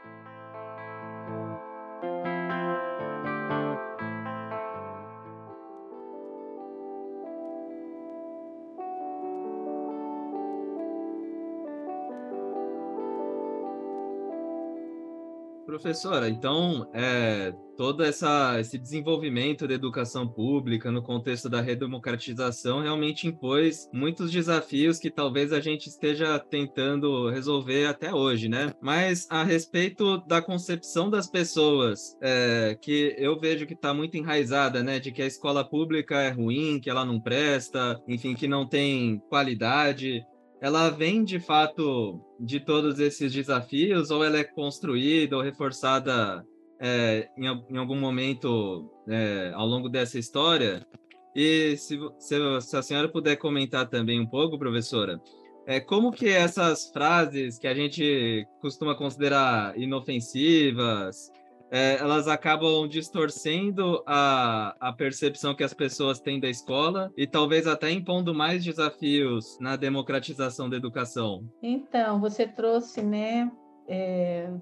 [15.73, 23.27] Professora, então, é, todo essa, esse desenvolvimento da educação pública no contexto da redemocratização realmente
[23.27, 28.71] impôs muitos desafios que talvez a gente esteja tentando resolver até hoje, né?
[28.79, 34.83] Mas a respeito da concepção das pessoas, é, que eu vejo que está muito enraizada,
[34.83, 34.99] né?
[34.99, 39.17] De que a escola pública é ruim, que ela não presta, enfim, que não tem
[39.27, 40.23] qualidade
[40.63, 46.41] ela vem de fato de todos esses desafios ou ela é construída ou reforçada
[46.79, 50.87] é, em, em, algum momento é, ao longo dessa história?
[51.35, 55.21] E se, se, se, a senhora puder comentar também um pouco, professora,
[55.67, 61.29] é, como que essas frases que a gente costuma considerar inofensivas,
[61.73, 67.65] é, elas acabam distorcendo a, a percepção que as pessoas têm da escola e talvez
[67.65, 71.49] até impondo mais desafios na democratização da educação.
[71.63, 73.51] Então, você trouxe, né?
[73.87, 74.53] É,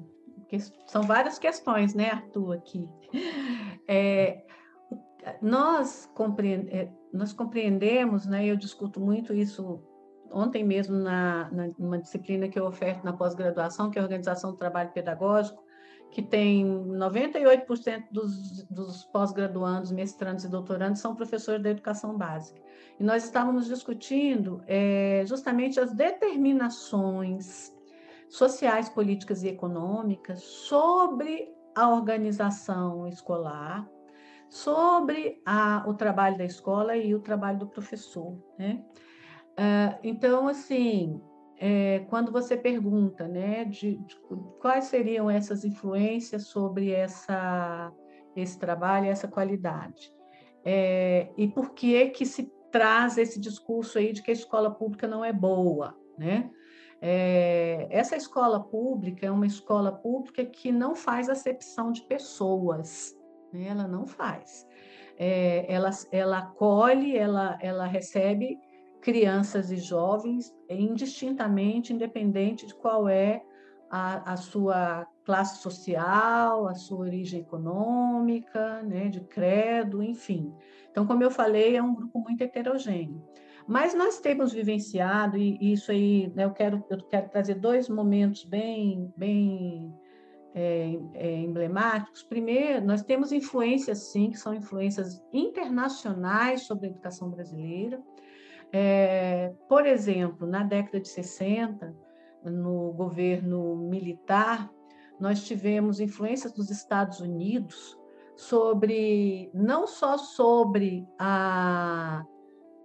[0.88, 2.88] são várias questões, né, Arthur, aqui.
[3.90, 4.46] É,
[5.42, 6.10] nós,
[6.70, 9.84] é, nós compreendemos, né, eu discuto muito isso
[10.32, 14.52] ontem mesmo na, na numa disciplina que eu oferto na pós-graduação, que é a Organização
[14.52, 15.62] do Trabalho Pedagógico,
[16.12, 22.62] que tem 98% dos, dos pós-graduandos, mestrandos e doutorandos são professores da educação básica.
[23.00, 27.74] E nós estávamos discutindo é, justamente as determinações
[28.28, 33.90] sociais, políticas e econômicas sobre a organização escolar,
[34.50, 38.38] sobre a, o trabalho da escola e o trabalho do professor.
[38.60, 38.84] Né?
[39.52, 41.22] Uh, então, assim,
[41.64, 44.16] é, quando você pergunta, né, de, de,
[44.60, 47.94] quais seriam essas influências sobre essa,
[48.36, 50.12] esse trabalho, essa qualidade,
[50.66, 55.08] é, e por que que se traz esse discurso aí de que a escola pública
[55.08, 56.50] não é boa, né?
[57.00, 63.16] É, essa escola pública é uma escola pública que não faz acepção de pessoas,
[63.54, 63.68] né?
[63.68, 64.68] ela não faz.
[65.16, 68.60] É, ela, ela acolhe, ela, ela recebe
[69.02, 73.42] crianças e jovens indistintamente, independente de qual é
[73.90, 80.54] a, a sua classe social, a sua origem econômica, né, de credo, enfim.
[80.90, 83.22] Então, como eu falei, é um grupo muito heterogêneo.
[83.68, 88.44] Mas nós temos vivenciado, e isso aí, né, eu, quero, eu quero trazer dois momentos
[88.44, 89.94] bem, bem
[90.54, 92.24] é, é, emblemáticos.
[92.24, 98.02] Primeiro, nós temos influências, sim, que são influências internacionais sobre a educação brasileira.
[98.74, 101.94] É, por exemplo, na década de 60,
[102.44, 104.72] no governo militar,
[105.20, 107.98] nós tivemos influências dos Estados Unidos
[108.36, 112.26] sobre não só sobre a,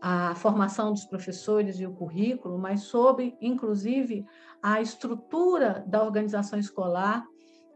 [0.00, 4.26] a formação dos professores e o currículo, mas sobre, inclusive,
[4.62, 7.24] a estrutura da organização escolar,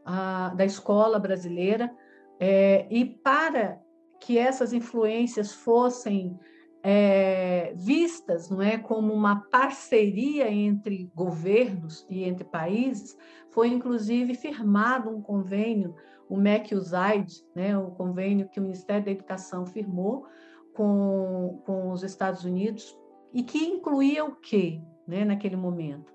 [0.05, 1.91] a, da escola brasileira,
[2.39, 3.81] é, e para
[4.21, 6.39] que essas influências fossem
[6.83, 13.17] é, vistas não é, como uma parceria entre governos e entre países,
[13.51, 15.95] foi inclusive firmado um convênio,
[16.29, 20.27] o MEC-USAID, né, o convênio que o Ministério da Educação firmou
[20.75, 22.97] com, com os Estados Unidos,
[23.33, 26.13] e que incluía o quê né, naquele momento?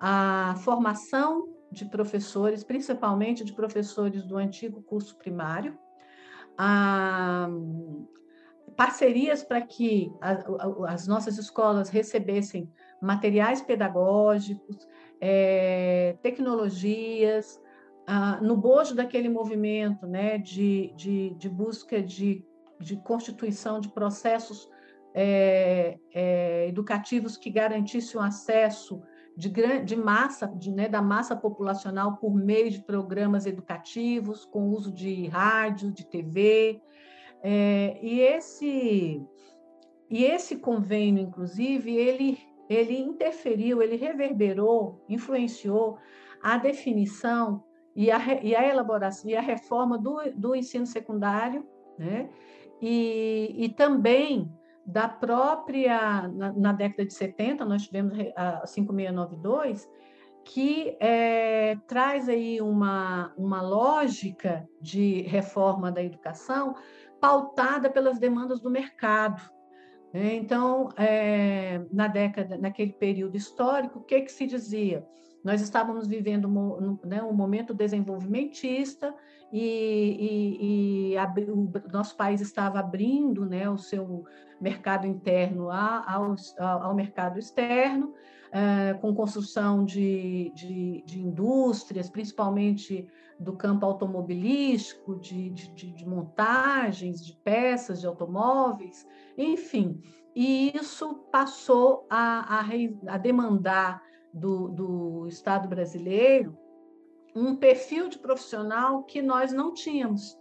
[0.00, 5.76] A formação de professores, principalmente de professores do antigo curso primário,
[6.56, 7.48] a,
[8.76, 14.86] parcerias para que a, as nossas escolas recebessem materiais pedagógicos,
[15.20, 17.60] é, tecnologias,
[18.06, 22.44] ah, no bojo daquele movimento né, de, de, de busca de,
[22.78, 24.68] de constituição de processos
[25.12, 29.02] é, é, educativos que garantissem o acesso
[29.36, 29.50] de,
[29.84, 35.26] de massa, de, né, da massa populacional por meio de programas educativos, com uso de
[35.26, 36.80] rádio, de TV,
[37.42, 39.22] é, e esse
[40.08, 45.98] e esse convênio, inclusive, ele ele interferiu, ele reverberou, influenciou
[46.42, 47.62] a definição
[47.94, 51.66] e a, e a elaboração e a reforma do, do ensino secundário,
[51.98, 52.28] né?
[52.80, 54.52] E, e também
[54.84, 59.88] da própria, na, na, década de 70, nós tivemos a 5692,
[60.44, 66.74] que é, traz aí uma, uma lógica de reforma da educação
[67.26, 69.42] pautada pelas demandas do mercado.
[70.14, 70.36] Né?
[70.36, 75.04] Então, é, na década, naquele período histórico, o que, que se dizia?
[75.42, 79.12] Nós estávamos vivendo um, né, um momento desenvolvimentista
[79.52, 84.24] e, e, e o nosso país estava abrindo né, o seu
[84.60, 88.14] mercado interno ao, ao mercado externo,
[88.50, 93.06] é, com construção de, de, de indústrias, principalmente
[93.38, 99.06] do campo automobilístico, de, de, de, montagens, de peças de automóveis,
[99.36, 100.00] enfim.
[100.34, 106.56] E isso passou a, a, a demandar do, do Estado brasileiro
[107.36, 110.38] um perfil de profissional que nós não tínhamos.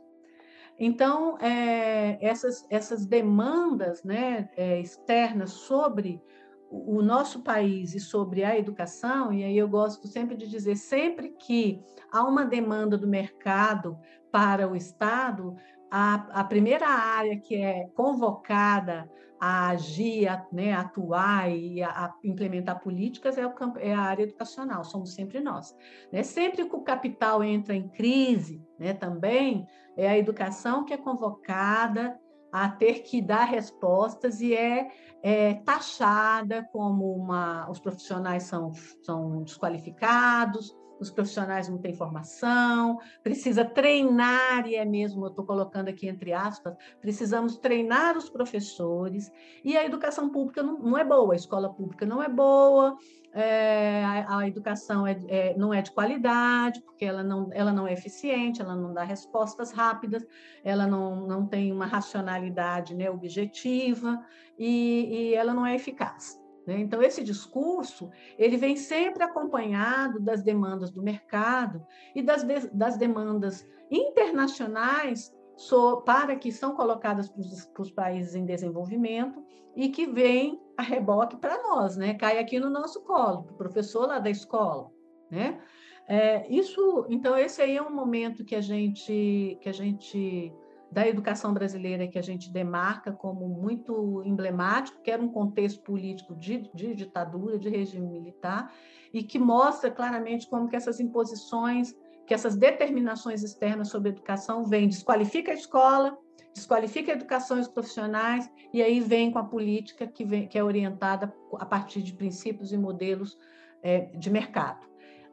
[0.79, 6.21] Então, é, essas, essas demandas né, é, externas sobre
[6.69, 11.29] o nosso país e sobre a educação, e aí eu gosto sempre de dizer, sempre
[11.29, 11.81] que
[12.11, 13.97] há uma demanda do mercado
[14.31, 15.55] para o Estado,
[15.89, 19.09] a, a primeira área que é convocada
[19.47, 23.93] a agir, a, né, a atuar e a, a, implementar políticas é, o campo, é
[23.93, 25.75] a área educacional, somos sempre nós.
[26.11, 26.23] Né?
[26.23, 32.19] Sempre que o capital entra em crise, né, também é a educação que é convocada
[32.51, 34.89] a ter que dar respostas e é,
[35.21, 37.69] é taxada como uma.
[37.69, 38.71] Os profissionais são,
[39.03, 45.89] são desqualificados, os profissionais não têm formação, precisa treinar, e é mesmo, eu estou colocando
[45.89, 49.31] aqui entre aspas, precisamos treinar os professores,
[49.63, 52.97] e a educação pública não, não é boa, a escola pública não é boa,
[53.33, 57.85] é, a, a, educação é, é, não é de qualidade, porque ela não, ela não
[57.85, 60.25] é eficiente, ela não dá respostas rápidas,
[60.63, 64.23] ela não, não tem uma racionalidade né, objetiva
[64.57, 66.44] e, e ela não é eficaz.
[66.65, 66.79] Né?
[66.79, 73.67] Então, esse discurso ele vem sempre acompanhado das demandas do mercado e das, das demandas
[73.89, 79.43] internacionais so, para que são colocadas para os países em desenvolvimento
[79.75, 82.13] e que vem a reboque para nós, né?
[82.13, 84.91] cai aqui no nosso colo, o professor lá da escola.
[85.29, 85.61] Né?
[86.07, 90.53] É, isso, então, esse aí é um momento que a gente, que a gente
[90.91, 96.35] da educação brasileira que a gente demarca como muito emblemático, que era um contexto político
[96.35, 98.73] de, de, ditadura, de regime militar,
[99.13, 104.65] e que mostra claramente como que essas imposições, que essas determinações externas sobre a educação
[104.65, 106.17] vêm, desqualifica a escola,
[106.53, 111.65] desqualifica educações profissionais e aí vem com a política que, vem, que é orientada a
[111.65, 113.37] partir de princípios e modelos
[113.83, 114.85] é, de mercado.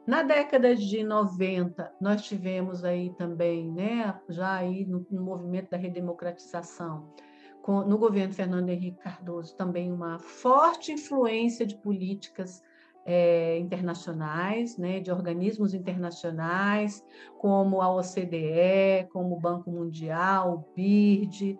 [0.05, 5.77] Na década de 90, nós tivemos aí também, né, já aí no, no movimento da
[5.77, 7.13] redemocratização,
[7.61, 12.61] com, no governo Fernando Henrique Cardoso, também uma forte influência de políticas
[13.05, 17.01] é, internacionais, né, de organismos internacionais,
[17.37, 21.57] como a OCDE, como o Banco Mundial, o BIRD,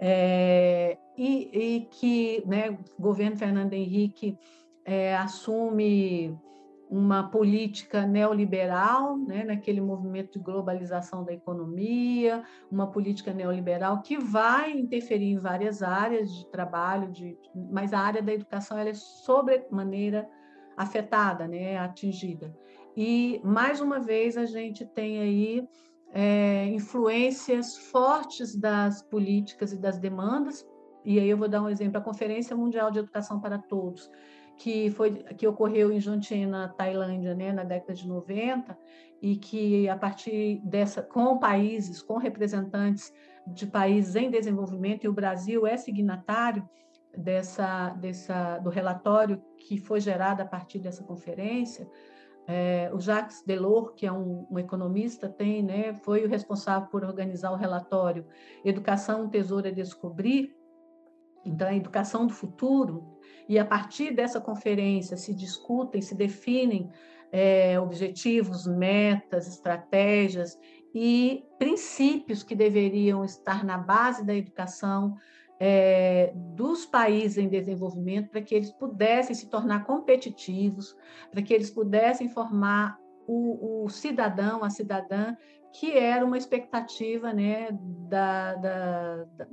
[0.00, 4.36] é, e, e, que né, o governo Fernando Henrique
[4.84, 6.36] é, assume
[6.88, 14.70] uma política neoliberal, né, naquele movimento de globalização da economia, uma política neoliberal que vai
[14.70, 20.28] interferir em várias áreas de trabalho, de, mas a área da educação ela é sobremaneira
[20.76, 22.54] afetada, né, atingida.
[22.96, 25.68] E, mais uma vez, a gente tem aí
[26.12, 30.64] é, influências fortes das políticas e das demandas,
[31.04, 34.10] e aí eu vou dar um exemplo, a Conferência Mundial de Educação para Todos,
[34.56, 38.76] que foi que ocorreu em Jomtien, na Tailândia, né, na década de 90,
[39.20, 43.12] e que a partir dessa com países, com representantes
[43.46, 46.68] de países em desenvolvimento e o Brasil é signatário
[47.16, 51.88] dessa dessa do relatório que foi gerado a partir dessa conferência,
[52.48, 57.04] é, o Jacques Delors, que é um, um, economista, tem, né, foi o responsável por
[57.04, 58.24] organizar o relatório
[58.64, 60.54] Educação, Tesouro a Descobrir,
[61.44, 63.15] então a educação do futuro,
[63.48, 66.90] e a partir dessa conferência se discutem, se definem
[67.30, 70.58] é, objetivos, metas, estratégias
[70.94, 75.16] e princípios que deveriam estar na base da educação
[75.58, 80.96] é, dos países em desenvolvimento para que eles pudessem se tornar competitivos,
[81.30, 85.36] para que eles pudessem formar o, o cidadão, a cidadã,
[85.72, 87.68] que era uma expectativa né,
[88.08, 89.46] da, da, da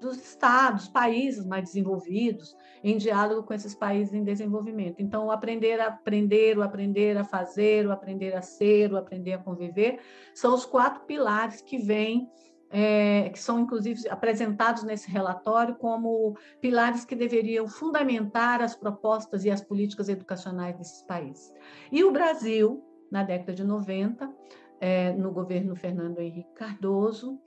[0.00, 5.00] dos estados, países mais desenvolvidos, em diálogo com esses países em desenvolvimento.
[5.00, 9.34] Então, o aprender a aprender, o aprender a fazer, o aprender a ser, o aprender
[9.34, 10.00] a conviver,
[10.34, 12.28] são os quatro pilares que vêm,
[12.70, 19.50] é, que são inclusive apresentados nesse relatório como pilares que deveriam fundamentar as propostas e
[19.50, 21.52] as políticas educacionais desses países.
[21.92, 24.32] E o Brasil, na década de 90,
[24.80, 27.38] é, no governo Fernando Henrique Cardoso,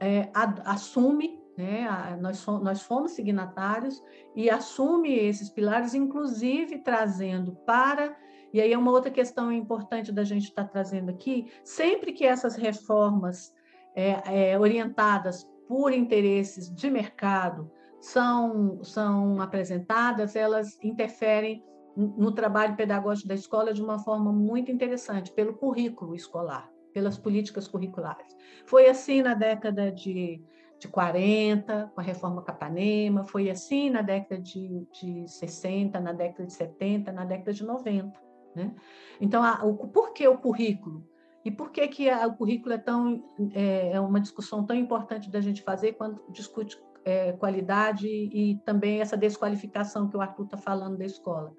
[0.00, 0.30] é,
[0.64, 2.16] assume né?
[2.20, 4.02] Nós, nós fomos signatários
[4.34, 8.16] e assume esses pilares, inclusive trazendo para.
[8.52, 12.56] E aí é uma outra questão importante da gente estar trazendo aqui: sempre que essas
[12.56, 13.52] reformas
[13.94, 21.64] é, é, orientadas por interesses de mercado são, são apresentadas, elas interferem
[21.96, 27.68] no trabalho pedagógico da escola de uma forma muito interessante, pelo currículo escolar, pelas políticas
[27.68, 28.36] curriculares.
[28.66, 30.42] Foi assim na década de
[30.84, 36.44] de 40, com a reforma Capanema, foi assim na década de, de 60, na década
[36.44, 38.12] de 70, na década de 90.
[38.54, 38.74] Né?
[39.20, 41.06] Então, a, o, por que o currículo?
[41.42, 43.24] E por que, que a, o currículo é, tão,
[43.54, 48.56] é, é, uma discussão tão importante da gente fazer quando discute é, qualidade e, e
[48.58, 51.52] também essa desqualificação que o Arthur está falando da escola?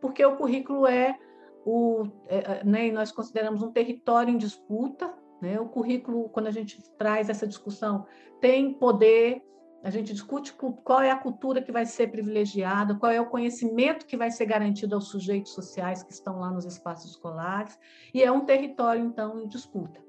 [0.00, 1.16] Porque o currículo é
[1.64, 5.60] o, é, né, nós consideramos um território em disputa, né?
[5.60, 8.06] O currículo, quando a gente traz essa discussão,
[8.40, 9.42] tem poder,
[9.82, 14.06] a gente discute qual é a cultura que vai ser privilegiada, qual é o conhecimento
[14.06, 17.76] que vai ser garantido aos sujeitos sociais que estão lá nos espaços escolares,
[18.14, 20.00] e é um território, então, em disputa.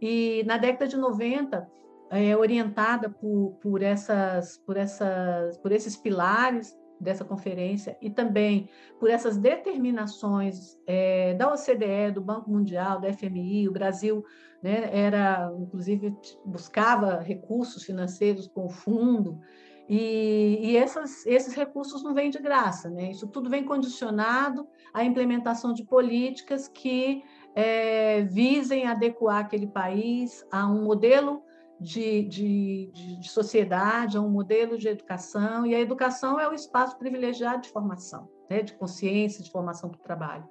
[0.00, 1.70] E na década de 90,
[2.10, 8.68] é, orientada por, por, essas, por, essas, por esses pilares dessa conferência e também
[8.98, 14.24] por essas determinações é, da OCDE, do Banco Mundial, da FMI, o Brasil
[14.62, 19.40] né, era, inclusive, buscava recursos financeiros com o fundo,
[19.88, 23.10] e, e essas, esses recursos não vêm de graça, né?
[23.10, 27.24] isso tudo vem condicionado à implementação de políticas que
[27.54, 31.42] é, visem adequar aquele país a um modelo
[31.80, 36.98] de, de, de, sociedade, a um modelo de educação, e a educação é o espaço
[36.98, 40.48] privilegiado de formação, né, de consciência, de formação para o trabalho.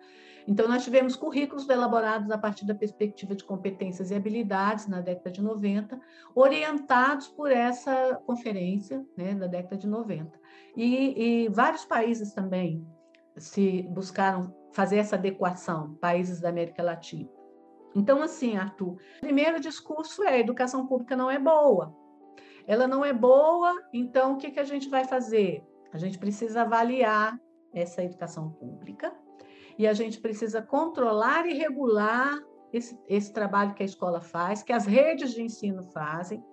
[0.48, 5.30] Então, nós tivemos currículos elaborados a partir da perspectiva de competências e habilidades na década
[5.30, 6.00] de 90,
[6.34, 10.40] orientados por essa conferência né, da década de 90.
[10.78, 12.88] E, e vários países também
[13.36, 17.37] se buscaram fazer essa adequação, países da América Latina.
[17.96, 21.96] Então, assim, Arthur, o primeiro discurso é: a educação pública não é boa.
[22.66, 25.64] Ela não é boa, então o que, que a gente vai fazer?
[25.94, 27.40] A gente precisa avaliar
[27.74, 29.16] essa educação pública
[29.78, 32.38] e a gente precisa controlar e regular
[32.74, 36.44] esse, esse trabalho que a escola faz, que as redes de ensino fazem,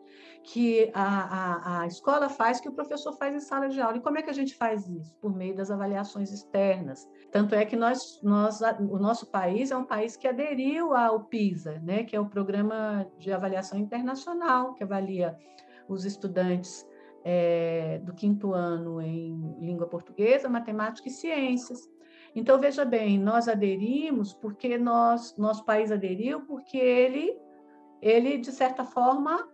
[0.45, 3.97] que a, a, a escola faz, que o professor faz em sala de aula.
[3.97, 5.17] E como é que a gente faz isso?
[5.17, 7.09] Por meio das avaliações externas.
[7.33, 11.81] Tanto é que nós, nós, o nosso país é um país que aderiu ao PISA,
[11.83, 15.35] né, que é o Programa de Avaliação Internacional, que avalia
[15.89, 16.87] os estudantes
[17.25, 21.89] é, do quinto ano em língua portuguesa, matemática e ciências.
[22.35, 27.35] Então, veja bem, nós aderimos porque nós, nosso país aderiu porque ele,
[28.03, 29.49] ele de certa forma,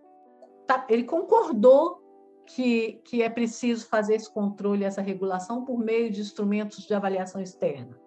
[0.71, 2.01] tá, ele concordou
[2.47, 7.41] que, que é preciso fazer esse controle, essa regulação por meio de instrumentos de avaliação
[7.41, 7.99] externa.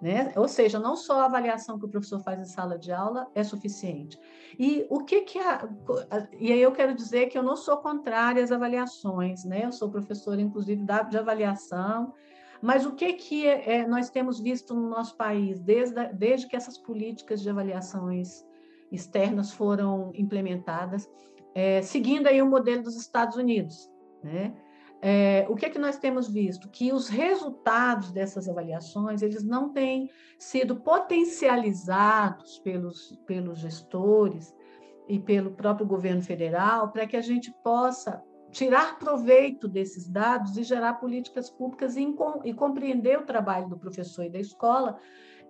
[0.00, 0.32] Né?
[0.34, 3.44] Ou seja, não só a avaliação que o professor faz em sala de aula é
[3.44, 4.18] suficiente.
[4.58, 5.68] E o que que a,
[6.38, 9.66] e aí eu quero dizer que eu não sou contrária às avaliações, né?
[9.66, 12.14] Eu sou professora inclusive de avaliação,
[12.62, 16.56] mas o que que é, é, nós temos visto no nosso país desde desde que
[16.56, 18.42] essas políticas de avaliações
[18.90, 21.08] externas foram implementadas,
[21.54, 23.90] é, seguindo aí o modelo dos Estados Unidos,
[24.22, 24.54] né?
[25.02, 26.68] É, o que é que nós temos visto?
[26.68, 34.54] Que os resultados dessas avaliações eles não têm sido potencializados pelos, pelos gestores
[35.08, 40.62] e pelo próprio governo federal para que a gente possa tirar proveito desses dados e
[40.62, 42.06] gerar políticas públicas e,
[42.44, 44.98] e compreender o trabalho do professor e da escola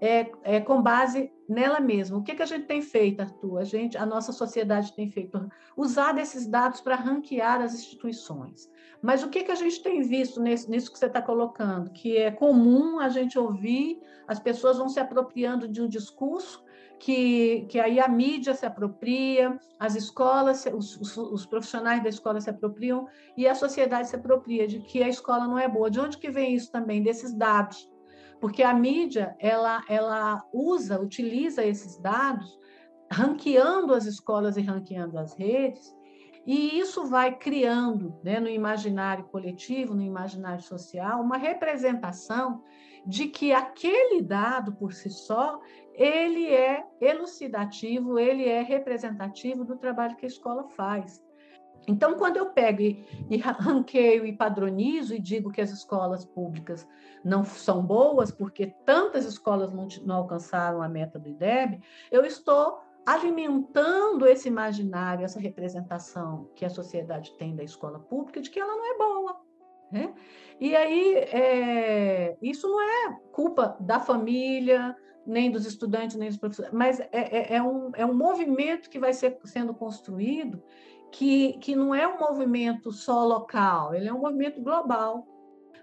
[0.00, 2.16] é, é, com base nela mesma.
[2.16, 3.58] O que, que a gente tem feito, Arthur?
[3.58, 8.70] A, gente, a nossa sociedade tem feito usar desses dados para ranquear as instituições.
[9.02, 11.90] Mas o que, que a gente tem visto nesse, nisso que você está colocando?
[11.90, 16.64] Que é comum a gente ouvir, as pessoas vão se apropriando de um discurso
[16.98, 22.40] que, que aí a mídia se apropria, as escolas, os, os, os, profissionais da escola
[22.40, 25.90] se apropriam e a sociedade se apropria de que a escola não é boa.
[25.90, 27.02] De onde que vem isso também?
[27.02, 27.89] Desses dados
[28.40, 32.58] porque a mídia ela, ela usa, utiliza esses dados,
[33.12, 35.94] ranqueando as escolas e ranqueando as redes,
[36.46, 42.62] e isso vai criando né, no imaginário coletivo, no imaginário social, uma representação
[43.06, 45.60] de que aquele dado por si só
[45.94, 51.22] ele é elucidativo, ele é representativo do trabalho que a escola faz.
[51.86, 56.86] Então, quando eu pego e, e ranqueio e padronizo e digo que as escolas públicas
[57.24, 62.80] não são boas porque tantas escolas não, não alcançaram a meta do IDEB, eu estou
[63.04, 68.76] alimentando esse imaginário, essa representação que a sociedade tem da escola pública de que ela
[68.76, 69.40] não é boa.
[69.90, 70.14] Né?
[70.60, 76.72] E aí, é, isso não é culpa da família, nem dos estudantes, nem dos professores,
[76.72, 80.62] mas é, é, é, um, é um movimento que vai ser, sendo construído
[81.12, 85.26] que, que não é um movimento só local, ele é um movimento global.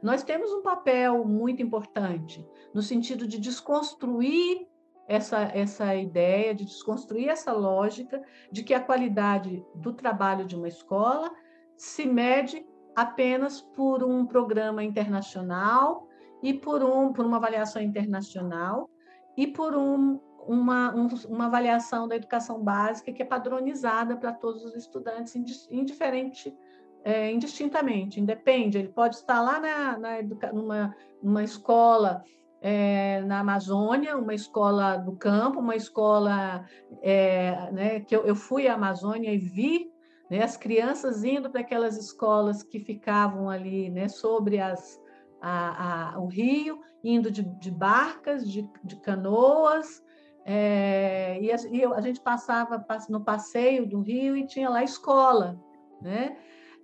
[0.02, 4.68] Nós temos um papel muito importante no sentido de desconstruir
[5.08, 8.22] essa, essa ideia, de desconstruir essa lógica
[8.52, 11.32] de que a qualidade do trabalho de uma escola
[11.76, 12.66] se mede
[12.96, 16.08] apenas por um programa internacional
[16.44, 18.90] e por, um, por uma avaliação internacional
[19.38, 24.64] e por um, uma, um, uma avaliação da educação básica que é padronizada para todos
[24.64, 25.36] os estudantes,
[25.70, 26.56] indiferente,
[27.04, 28.78] é, indistintamente, independe.
[28.78, 32.24] Ele pode estar lá na, na educa, numa, numa escola
[32.62, 36.66] é, na Amazônia, uma escola do campo, uma escola
[37.02, 39.92] é, né, que eu, eu fui à Amazônia e vi
[40.30, 45.00] né, as crianças indo para aquelas escolas que ficavam ali né, sobre as,
[45.42, 50.04] a, a, o rio, indo de, de barcas, de, de canoas,
[50.50, 55.60] é, e, a, e a, gente passava no passeio do Rio e tinha lá escola,
[56.02, 56.38] né?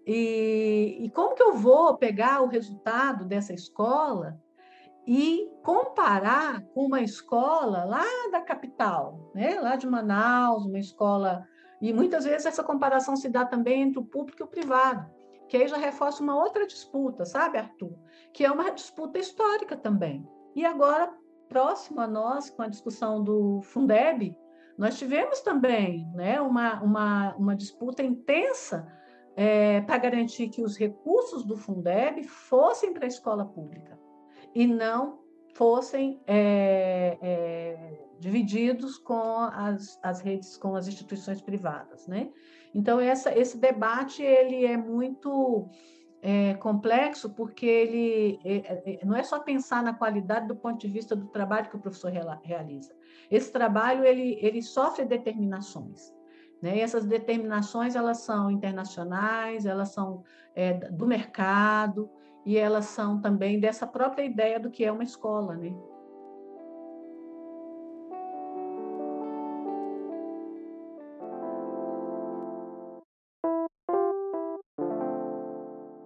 [0.06, 4.38] E, e como que eu vou pegar o resultado dessa escola
[5.08, 8.04] e comparar com uma escola lá
[8.34, 9.58] da capital, né?
[9.62, 11.48] Lá de Manaus, uma escola
[11.82, 15.10] e muitas vezes essa comparação se dá também entre o público e o privado,
[15.48, 17.98] que aí já reforça uma outra disputa, sabe, Arthur?
[18.34, 20.28] Que é uma disputa histórica também.
[20.54, 21.14] E agora
[21.54, 24.36] próximo a nós, com a discussão do Fundeb,
[24.76, 28.88] nós tivemos também né, uma, uma, uma disputa intensa
[29.36, 34.00] é, para garantir que os recursos do Fundeb fossem para a escola pública
[34.56, 35.20] e não
[35.54, 42.32] fossem é, é, divididos com as, as redes, com as instituições privadas, né?
[42.74, 45.70] Então essa, esse debate ele é muito
[46.26, 50.88] é, complexo porque ele é, é, não é só pensar na qualidade do ponto de
[50.88, 52.96] vista do trabalho que o professor realiza.
[53.30, 56.14] Esse trabalho ele, ele sofre determinações.
[56.62, 56.78] Né?
[56.78, 60.24] E essas determinações elas são internacionais, elas são
[60.56, 62.10] é, do mercado
[62.46, 65.76] e elas são também dessa própria ideia do que é uma escola, né?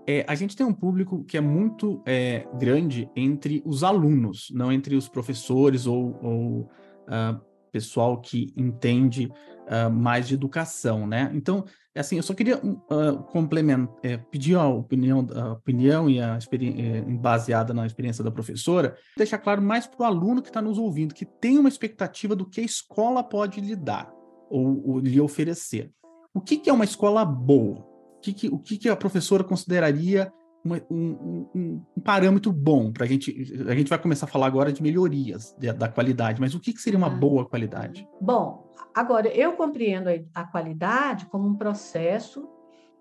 [0.08, 4.72] É, a gente tem um público que é muito é, grande entre os alunos, não
[4.72, 7.40] entre os professores ou, ou uh,
[7.72, 9.30] pessoal que entende
[9.68, 11.30] uh, mais de educação, né?
[11.34, 16.38] Então, assim, eu só queria uh, complementar, é, pedir a opinião, a opinião e a
[16.38, 20.78] é, baseada na experiência da professora, deixar claro mais para o aluno que está nos
[20.78, 24.10] ouvindo, que tem uma expectativa do que a escola pode lhe dar
[24.50, 25.92] ou, ou lhe oferecer.
[26.34, 27.97] O que, que é uma escola boa?
[28.18, 30.32] O que, que, o que, que a professora consideraria
[30.64, 33.32] uma, um, um, um, parâmetro bom para a gente.
[33.68, 36.74] A gente vai começar a falar agora de melhorias de, da qualidade, mas o que,
[36.74, 37.12] que seria uma ah.
[37.12, 38.08] boa qualidade?
[38.20, 42.48] Bom, agora eu compreendo a, a qualidade como um processo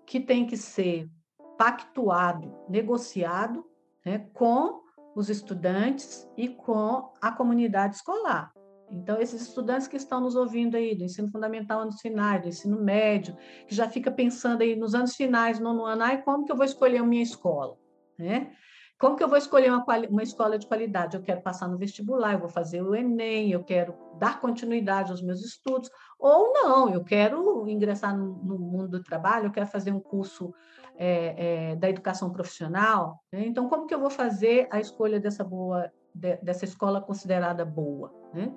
[0.05, 1.09] que tem que ser
[1.57, 3.65] pactuado, negociado
[4.05, 4.81] né, com
[5.15, 8.51] os estudantes e com a comunidade escolar.
[8.89, 12.81] Então, esses estudantes que estão nos ouvindo aí, do ensino fundamental anos finais, do ensino
[12.81, 13.35] médio,
[13.67, 16.65] que já fica pensando aí nos anos finais, nono ano, ai, como que eu vou
[16.65, 17.77] escolher a minha escola?
[18.17, 18.51] Né?
[18.99, 21.15] Como que eu vou escolher uma, uma escola de qualidade?
[21.15, 25.21] Eu quero passar no vestibular, eu vou fazer o Enem, eu quero dar continuidade aos
[25.21, 29.91] meus estudos, ou não, eu quero ingressar no, no mundo do trabalho, eu quero fazer
[29.91, 30.51] um curso
[30.95, 31.35] é,
[31.71, 33.23] é, da educação profissional.
[33.31, 33.45] Né?
[33.45, 38.13] Então, como que eu vou fazer a escolha dessa boa, de, dessa escola considerada boa?
[38.33, 38.53] Né?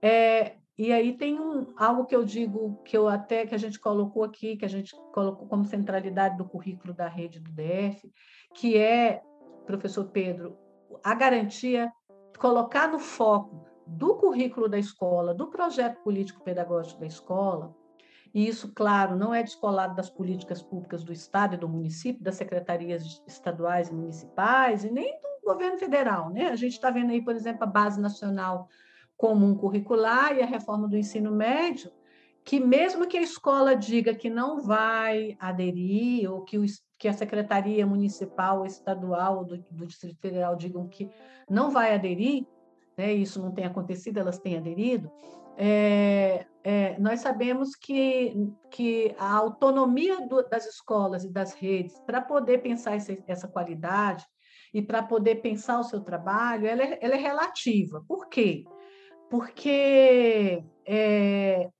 [0.00, 3.78] É, e aí tem um, algo que eu digo, que eu até que a gente
[3.78, 8.10] colocou aqui, que a gente colocou como centralidade do currículo da rede do DF,
[8.54, 9.22] que é,
[9.66, 10.56] professor Pedro,
[11.04, 11.92] a garantia,
[12.38, 17.74] colocar no foco do currículo da escola, do projeto político-pedagógico da escola,
[18.34, 22.36] e isso, claro, não é descolado das políticas públicas do Estado e do município, das
[22.36, 26.30] secretarias estaduais e municipais, e nem do governo federal.
[26.30, 26.48] Né?
[26.48, 28.68] A gente está vendo aí, por exemplo, a Base Nacional
[29.16, 31.92] comum curricular e a reforma do ensino médio,
[32.44, 36.64] que mesmo que a escola diga que não vai aderir, ou que, o,
[36.98, 41.08] que a secretaria municipal, estadual do, do Distrito Federal digam que
[41.48, 42.44] não vai aderir,
[42.96, 45.10] né, isso não tem acontecido, elas têm aderido,
[45.56, 48.34] é, é, nós sabemos que,
[48.70, 54.26] que a autonomia do, das escolas e das redes para poder pensar essa, essa qualidade
[54.72, 58.04] e para poder pensar o seu trabalho, ela é, ela é relativa.
[58.06, 58.64] Por quê?
[59.32, 61.70] porque é,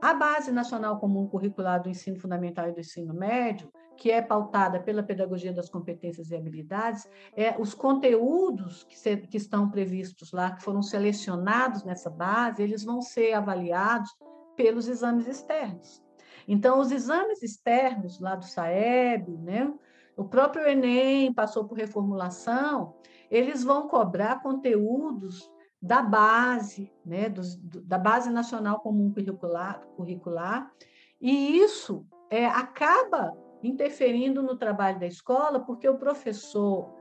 [0.00, 4.80] a Base Nacional Comum Curricular do Ensino Fundamental e do Ensino Médio, que é pautada
[4.80, 7.06] pela pedagogia das competências e habilidades,
[7.36, 12.82] é, os conteúdos que, se, que estão previstos lá, que foram selecionados nessa base, eles
[12.82, 14.10] vão ser avaliados
[14.56, 16.02] pelos exames externos.
[16.48, 19.70] Então, os exames externos lá do SAEB, né,
[20.16, 22.94] o próprio Enem passou por reformulação,
[23.30, 25.50] eles vão cobrar conteúdos
[25.80, 30.72] da base, né, dos, do, da base nacional comum curricular, curricular
[31.20, 36.94] e isso é, acaba interferindo no trabalho da escola, porque o professor,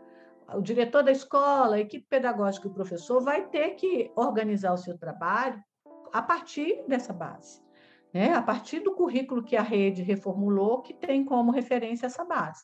[0.53, 4.77] o diretor da escola, a equipe pedagógica e o professor vai ter que organizar o
[4.77, 5.61] seu trabalho
[6.13, 7.61] a partir dessa base,
[8.13, 8.33] né?
[8.33, 12.63] a partir do currículo que a rede reformulou, que tem como referência essa base.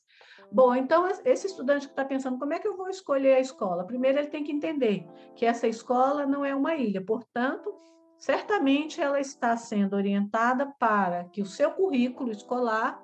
[0.52, 3.86] Bom, então esse estudante que está pensando como é que eu vou escolher a escola,
[3.86, 7.74] primeiro ele tem que entender que essa escola não é uma ilha, portanto,
[8.18, 13.02] certamente ela está sendo orientada para que o seu currículo escolar,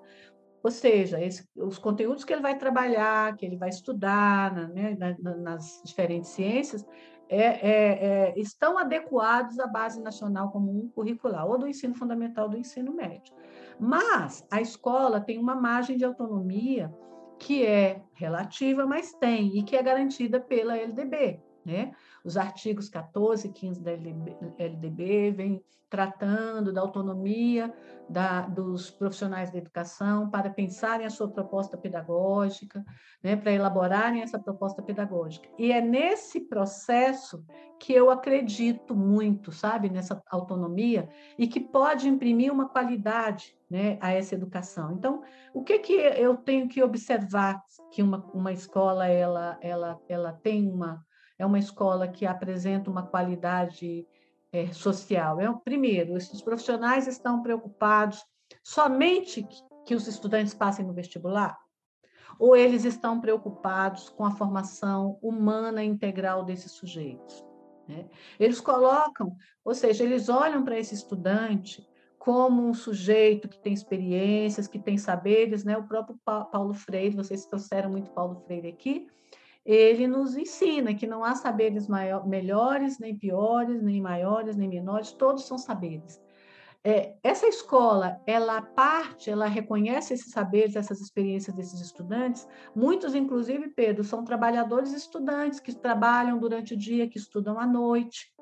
[0.62, 4.98] ou seja, esse, os conteúdos que ele vai trabalhar, que ele vai estudar né,
[5.38, 6.86] nas diferentes ciências,
[7.30, 12.58] é, é, é, estão adequados à base nacional comum curricular, ou do ensino fundamental do
[12.58, 13.34] ensino médio.
[13.80, 16.94] Mas a escola tem uma margem de autonomia
[17.40, 21.40] que é relativa, mas tem, e que é garantida pela LDB.
[21.66, 21.92] Né?
[22.24, 27.74] Os artigos 14 e 15 da LDB vêm tratando da autonomia
[28.10, 32.86] da, dos profissionais da educação para pensarem a sua proposta pedagógica,
[33.24, 35.48] né, para elaborarem essa proposta pedagógica.
[35.58, 37.44] E é nesse processo
[37.80, 44.14] que eu acredito muito, sabe, nessa autonomia e que pode imprimir uma qualidade né, a
[44.14, 44.94] essa educação.
[44.94, 47.62] Então, o que, que eu tenho que observar
[47.92, 51.06] que uma, uma escola ela, ela, ela tem uma
[51.40, 54.08] é uma escola que apresenta uma qualidade
[54.52, 55.40] é, social.
[55.40, 58.26] É, primeiro, esses profissionais estão preocupados
[58.64, 61.58] somente que, que os estudantes passem no vestibular?
[62.40, 67.46] Ou eles estão preocupados com a formação humana integral desses sujeitos?
[67.88, 68.08] Né?
[68.40, 71.88] Eles colocam, ou seja, eles olham para esse estudante
[72.28, 75.78] como um sujeito que tem experiências, que tem saberes, né?
[75.78, 79.08] O próprio Paulo Freire, vocês trouxeram muito Paulo Freire aqui,
[79.66, 85.14] ele nos ensina que não há saberes maior, melhores, nem piores, nem maiores, nem menores,
[85.14, 86.22] todos são saberes.
[86.84, 92.46] é, essa escola, ela parte, ela reconhece esses saberes, essas experiências desses estudantes.
[92.76, 98.34] Muitos, inclusive, Pedro, são trabalhadores estudantes que trabalham durante o dia, que estudam à noite,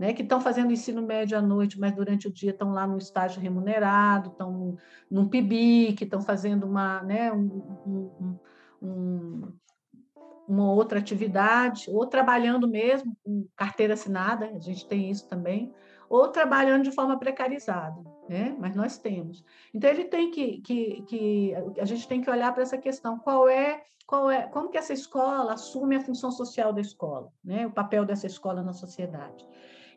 [0.00, 2.96] né, que estão fazendo ensino médio à noite, mas durante o dia estão lá no
[2.96, 4.78] estágio remunerado, estão
[5.10, 7.44] num PIB, que estão fazendo uma, né, um,
[7.86, 8.38] um,
[8.80, 9.52] um,
[10.48, 15.70] uma outra atividade, ou trabalhando mesmo com carteira assinada, a gente tem isso também,
[16.08, 18.56] ou trabalhando de forma precarizada, né?
[18.58, 19.44] Mas nós temos.
[19.74, 23.46] Então ele tem que, que, que a gente tem que olhar para essa questão, qual
[23.50, 27.66] é, qual é, como que essa escola assume a função social da escola, né?
[27.66, 29.46] O papel dessa escola na sociedade.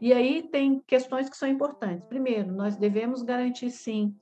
[0.04, 2.06] E aí tem questões que são importantes.
[2.10, 4.14] Primeiro, nós devemos garantir sim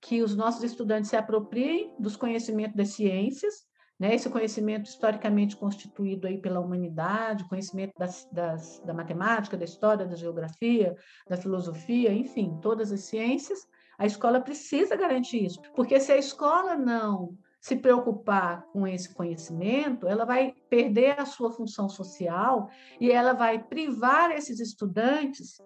[0.00, 3.66] que os nossos estudantes se apropriem dos conhecimentos das ciências,
[4.00, 4.14] né?
[4.14, 10.16] Esse conhecimento historicamente constituído aí pela humanidade, conhecimento das, das, da matemática, da história, da
[10.16, 10.96] geografia,
[11.28, 13.68] da filosofia, enfim, todas as ciências,
[13.98, 20.06] a escola precisa garantir isso, porque se a escola não se preocupar com esse conhecimento,
[20.06, 25.58] ela vai perder a sua função social e ela vai privar esses estudantes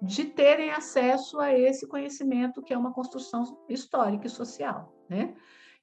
[0.00, 5.34] de terem acesso a esse conhecimento que é uma construção histórica e social, né?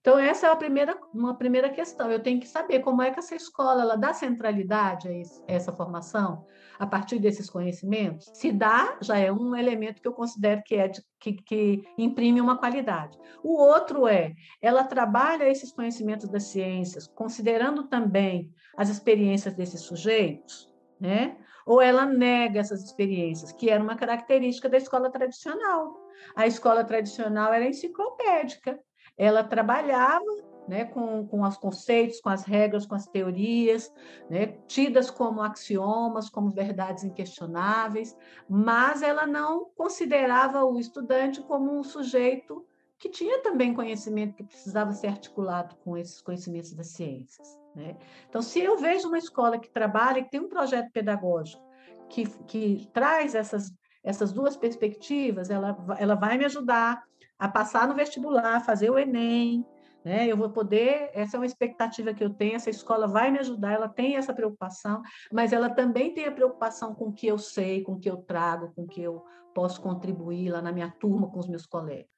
[0.05, 2.11] Então, essa é a primeira, uma primeira questão.
[2.11, 5.15] Eu tenho que saber como é que essa escola ela dá centralidade a, a
[5.51, 6.45] essa formação
[6.77, 8.29] a partir desses conhecimentos.
[8.35, 12.39] Se dá, já é um elemento que eu considero que, é de, que, que imprime
[12.39, 13.17] uma qualidade.
[13.41, 20.71] O outro é, ela trabalha esses conhecimentos das ciências, considerando também as experiências desses sujeitos,
[21.01, 21.35] né?
[21.65, 25.99] ou ela nega essas experiências, que era uma característica da escola tradicional.
[26.35, 28.79] A escola tradicional era enciclopédica,
[29.18, 30.26] ela trabalhava
[30.68, 33.93] né, com, com os conceitos, com as regras, com as teorias,
[34.30, 38.18] né, tidas como axiomas, como verdades inquestionáveis,
[38.49, 42.66] mas ela não considerava o estudante como um sujeito
[42.97, 47.59] que tinha também conhecimento que precisava ser articulado com esses conhecimentos das ciências.
[47.76, 47.97] Né?
[48.28, 51.63] Então, se eu vejo uma escola que trabalha, que tem um projeto pedagógico
[52.09, 57.03] que, que traz essas, essas duas perspectivas, ela, ela vai me ajudar
[57.38, 59.65] a passar no vestibular, fazer o Enem,
[60.03, 60.27] né?
[60.27, 63.73] Eu vou poder, essa é uma expectativa que eu tenho, essa escola vai me ajudar,
[63.73, 65.01] ela tem essa preocupação,
[65.33, 68.17] mas ela também tem a preocupação com o que eu sei, com o que eu
[68.17, 69.23] trago, com o que eu
[69.53, 72.15] posso contribuir lá na minha turma com os meus colegas.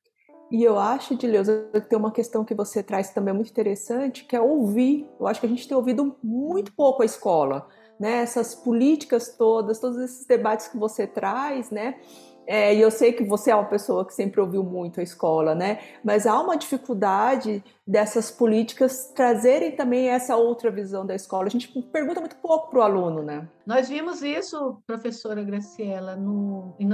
[0.49, 4.35] E eu acho, Dileuza, que tem uma questão que você traz também muito interessante, que
[4.35, 5.05] é ouvir.
[5.19, 7.67] Eu acho que a gente tem ouvido muito pouco a escola,
[7.99, 8.19] né?
[8.19, 11.99] Essas políticas todas, todos esses debates que você traz, né?
[12.47, 15.53] É, e eu sei que você é uma pessoa que sempre ouviu muito a escola,
[15.53, 15.79] né?
[16.01, 21.47] Mas há uma dificuldade dessas políticas trazerem também essa outra visão da escola.
[21.47, 23.49] A gente pergunta muito pouco para o aluno, né?
[23.65, 26.87] Nós vimos isso, professora Graciela, no, em,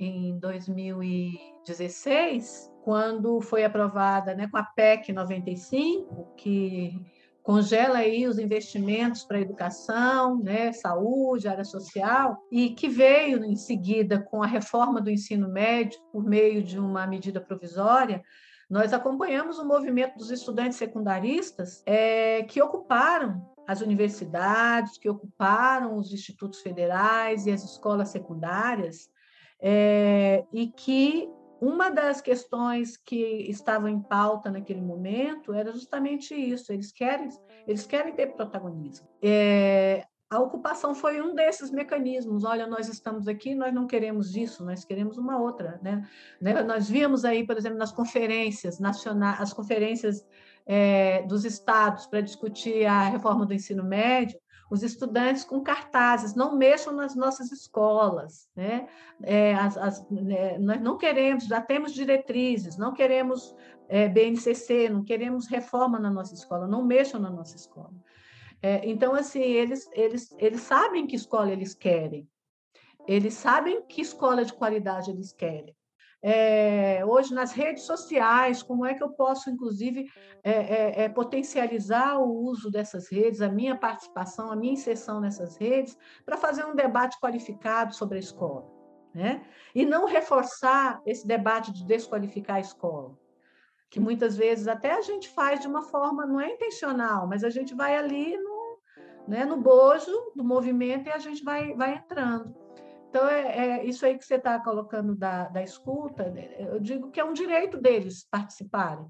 [0.00, 6.98] em 2016, quando foi aprovada né, com a PEC 95, que
[7.48, 14.20] congela aí os investimentos para educação, né, saúde, área social, e que veio em seguida
[14.20, 18.22] com a reforma do ensino médio por meio de uma medida provisória,
[18.68, 26.12] nós acompanhamos o movimento dos estudantes secundaristas é, que ocuparam as universidades, que ocuparam os
[26.12, 29.08] institutos federais e as escolas secundárias,
[29.58, 31.30] é, e que
[31.60, 33.16] uma das questões que
[33.50, 36.72] estavam em pauta naquele momento era justamente isso.
[36.72, 37.28] Eles querem,
[37.66, 39.08] eles querem ter protagonismo.
[39.22, 42.44] É, a ocupação foi um desses mecanismos.
[42.44, 46.06] Olha, nós estamos aqui, nós não queremos isso, nós queremos uma outra, né?
[46.40, 46.62] né?
[46.62, 50.24] Nós víamos aí, por exemplo, nas conferências nacionais, as conferências
[50.66, 54.38] é, dos estados para discutir a reforma do ensino médio,
[54.70, 58.86] os estudantes com cartazes, não mexam nas nossas escolas, né?
[59.22, 63.54] É, as, as, né, nós não queremos, já temos diretrizes, não queremos
[63.88, 67.94] é, BNCC, não queremos reforma na nossa escola, não mexam na nossa escola.
[68.60, 72.28] É, então, assim, eles, eles, eles sabem que escola eles querem,
[73.06, 75.77] eles sabem que escola de qualidade eles querem
[76.22, 80.10] é, hoje nas redes sociais, como é que eu posso, inclusive,
[80.42, 85.96] é, é, potencializar o uso dessas redes, a minha participação, a minha inserção nessas redes,
[86.24, 88.66] para fazer um debate qualificado sobre a escola.
[89.14, 89.42] Né?
[89.74, 93.18] E não reforçar esse debate de desqualificar a escola,
[93.88, 97.50] que muitas vezes até a gente faz de uma forma, não é intencional, mas a
[97.50, 98.78] gente vai ali no,
[99.26, 102.67] né, no bojo do movimento e a gente vai, vai entrando.
[103.08, 107.10] Então, é, é isso aí que você está colocando da, da escuta, né, eu digo
[107.10, 109.06] que é um direito deles participarem.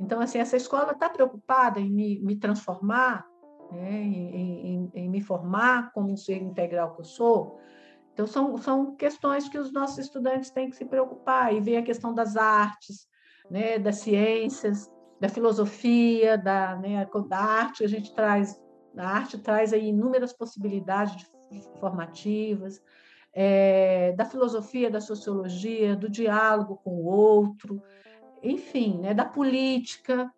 [0.00, 3.24] Então, assim, essa escola está preocupada em me, me transformar,
[3.70, 7.58] né, em, em, em, me formar como um ser integral que eu sou.
[8.12, 11.82] Então, são, são questões que os nossos estudantes têm que se preocupar, e ver a
[11.82, 13.08] questão das artes,
[13.48, 18.60] né, das ciências, da filosofia, da, né, da arte, a gente traz,
[18.96, 21.30] a arte traz aí inúmeras possibilidades
[21.80, 22.80] formativas,
[23.32, 27.82] é, da filosofia, da sociologia, do diálogo com o outro,
[28.42, 30.32] enfim, né, da política,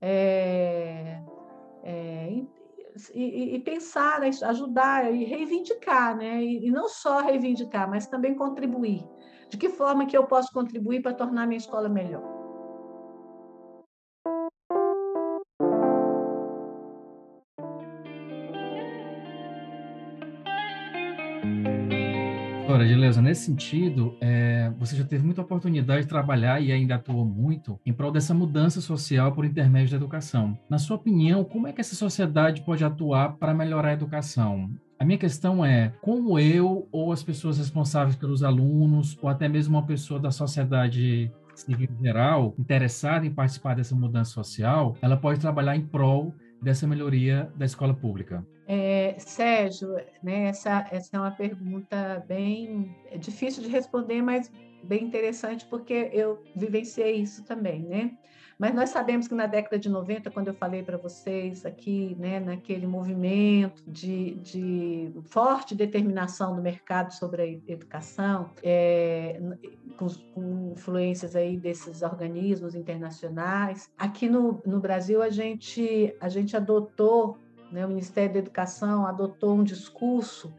[0.00, 1.20] é,
[1.82, 2.42] é,
[3.14, 6.42] e, e, pensar, né, ajudar e reivindicar, né?
[6.42, 9.04] E, e, não só reivindicar, mas também contribuir.
[9.48, 12.39] De que forma que eu posso contribuir para tornar minha escola melhor?
[22.80, 27.26] Ora, Gileuza, nesse sentido, é, você já teve muita oportunidade de trabalhar e ainda atua
[27.26, 30.58] muito em prol dessa mudança social por intermédio da educação.
[30.66, 34.70] Na sua opinião, como é que essa sociedade pode atuar para melhorar a educação?
[34.98, 39.76] A minha questão é como eu ou as pessoas responsáveis pelos alunos ou até mesmo
[39.76, 45.76] uma pessoa da sociedade civil geral interessada em participar dessa mudança social, ela pode trabalhar
[45.76, 48.42] em prol dessa melhoria da escola pública?
[48.72, 54.48] É, Sérgio, né, essa, essa é uma pergunta bem é difícil de responder, mas
[54.84, 58.16] bem interessante, porque eu vivenciei isso também, né?
[58.56, 62.38] Mas nós sabemos que na década de 90, quando eu falei para vocês aqui, né,
[62.38, 69.40] naquele movimento de, de, forte determinação do mercado sobre a educação, é,
[69.96, 76.54] com, com, influências aí desses organismos internacionais, aqui no, no Brasil a gente, a gente
[76.54, 77.36] adotou,
[77.70, 80.52] né, o Ministério da Educação adotou um discurso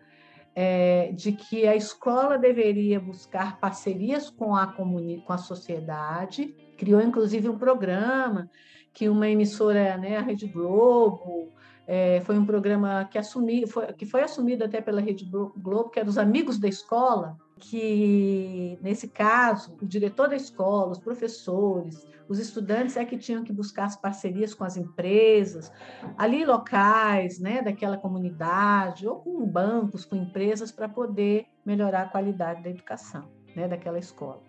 [0.55, 7.47] é, de que a escola deveria buscar parcerias com a, com a sociedade, criou inclusive
[7.47, 8.49] um programa
[8.93, 11.49] que uma emissora, né, a Rede Globo,
[11.87, 15.99] é, foi um programa que, assumi, foi, que foi assumido até pela Rede Globo, que
[15.99, 22.39] era os Amigos da Escola, que, nesse caso, o diretor da escola, os professores, os
[22.39, 25.71] estudantes é que tinham que buscar as parcerias com as empresas,
[26.17, 32.63] ali locais, né, daquela comunidade, ou com bancos, com empresas, para poder melhorar a qualidade
[32.63, 34.41] da educação, né, daquela escola.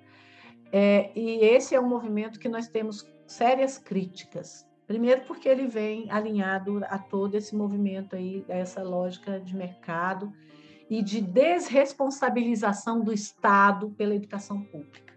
[0.73, 4.67] É, e esse é um movimento que nós temos sérias críticas.
[4.87, 10.33] Primeiro, porque ele vem alinhado a todo esse movimento aí, a essa lógica de mercado
[10.93, 15.15] e de desresponsabilização do Estado pela educação pública.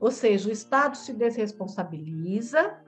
[0.00, 2.78] Ou seja, o Estado se desresponsabiliza,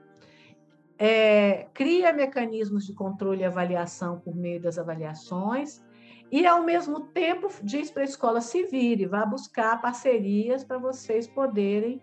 [0.97, 5.83] é, cria mecanismos de controle e avaliação por meio das avaliações,
[6.31, 11.27] e, ao mesmo tempo, diz para a escola se vire, vá buscar parcerias para vocês
[11.27, 12.01] poderem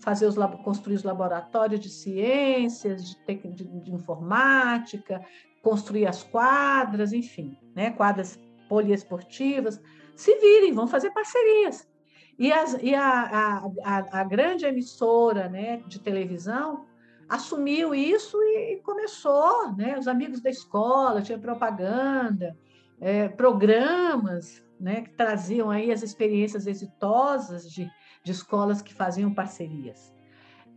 [0.00, 5.24] fazer os, construir os laboratórios de ciências, de, de, de informática,
[5.62, 8.36] construir as quadras, enfim, né, quadras
[8.70, 9.82] poliesportivas,
[10.14, 11.90] se virem, vão fazer parcerias.
[12.38, 16.86] E, as, e a, a, a, grande emissora né, de televisão
[17.28, 22.56] assumiu isso e começou, né, os amigos da escola, tinha propaganda,
[23.00, 27.90] é, programas né, que traziam aí as experiências exitosas de,
[28.22, 30.14] de escolas que faziam parcerias.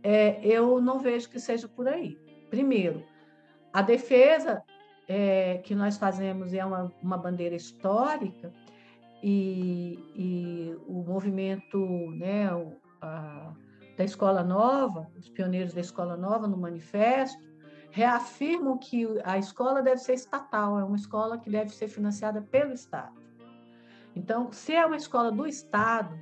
[0.02, 2.18] É, eu não vejo que seja por aí.
[2.50, 3.04] Primeiro,
[3.72, 4.62] a defesa
[5.08, 8.52] é, que nós fazemos é uma, uma bandeira histórica
[9.22, 11.78] e, e o movimento
[12.12, 12.48] né,
[13.00, 13.52] a,
[13.96, 17.42] da Escola Nova, os pioneiros da Escola Nova no manifesto,
[17.90, 22.72] reafirmam que a escola deve ser estatal, é uma escola que deve ser financiada pelo
[22.72, 23.14] Estado.
[24.16, 26.18] Então, se é uma escola do Estado,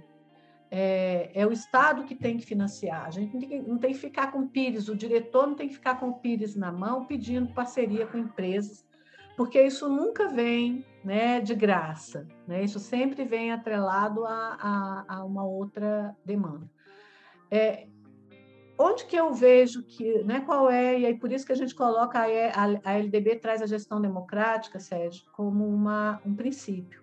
[0.75, 3.05] é, é, o Estado que tem que financiar.
[3.05, 3.37] A gente
[3.69, 6.73] não tem que ficar com pires, o diretor não tem que ficar com pires na
[6.73, 8.83] mão pedindo parceria com empresas,
[9.37, 12.27] porque isso nunca vem né, de graça.
[12.49, 12.65] Né?
[12.65, 16.67] Isso sempre vem atrelado a, a, a uma outra demanda.
[17.51, 17.87] É,
[18.79, 21.75] onde que eu vejo que, né, qual é, e aí por isso que a gente
[21.75, 27.02] coloca a, a, a LDB traz a gestão democrática, Sérgio, como uma, um princípio.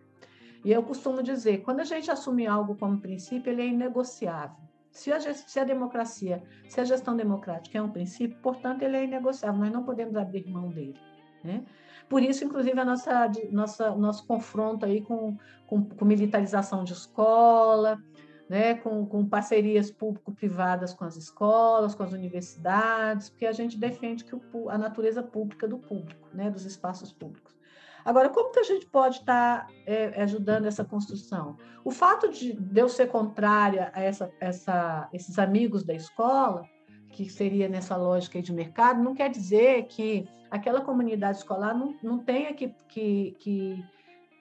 [0.63, 4.57] E eu costumo dizer, quando a gente assume algo como princípio, ele é inegociável.
[4.91, 9.03] Se a, se a democracia, se a gestão democrática é um princípio, portanto, ele é
[9.03, 10.99] inegociável, nós não podemos abrir mão dele.
[11.43, 11.63] Né?
[12.09, 15.37] Por isso, inclusive, a nossa, nossa nosso confronto aí com,
[15.67, 18.01] com, com militarização de escola,
[18.49, 24.25] né, com, com parcerias público-privadas com as escolas, com as universidades, porque a gente defende
[24.25, 27.58] que o, a natureza pública do público, né, dos espaços públicos.
[28.03, 31.57] Agora, como que a gente pode estar é, ajudando essa construção?
[31.83, 36.63] O fato de, de eu ser contrária a essa, essa, esses amigos da escola,
[37.11, 42.19] que seria nessa lógica de mercado, não quer dizer que aquela comunidade escolar não, não
[42.19, 43.85] tenha que, que, que,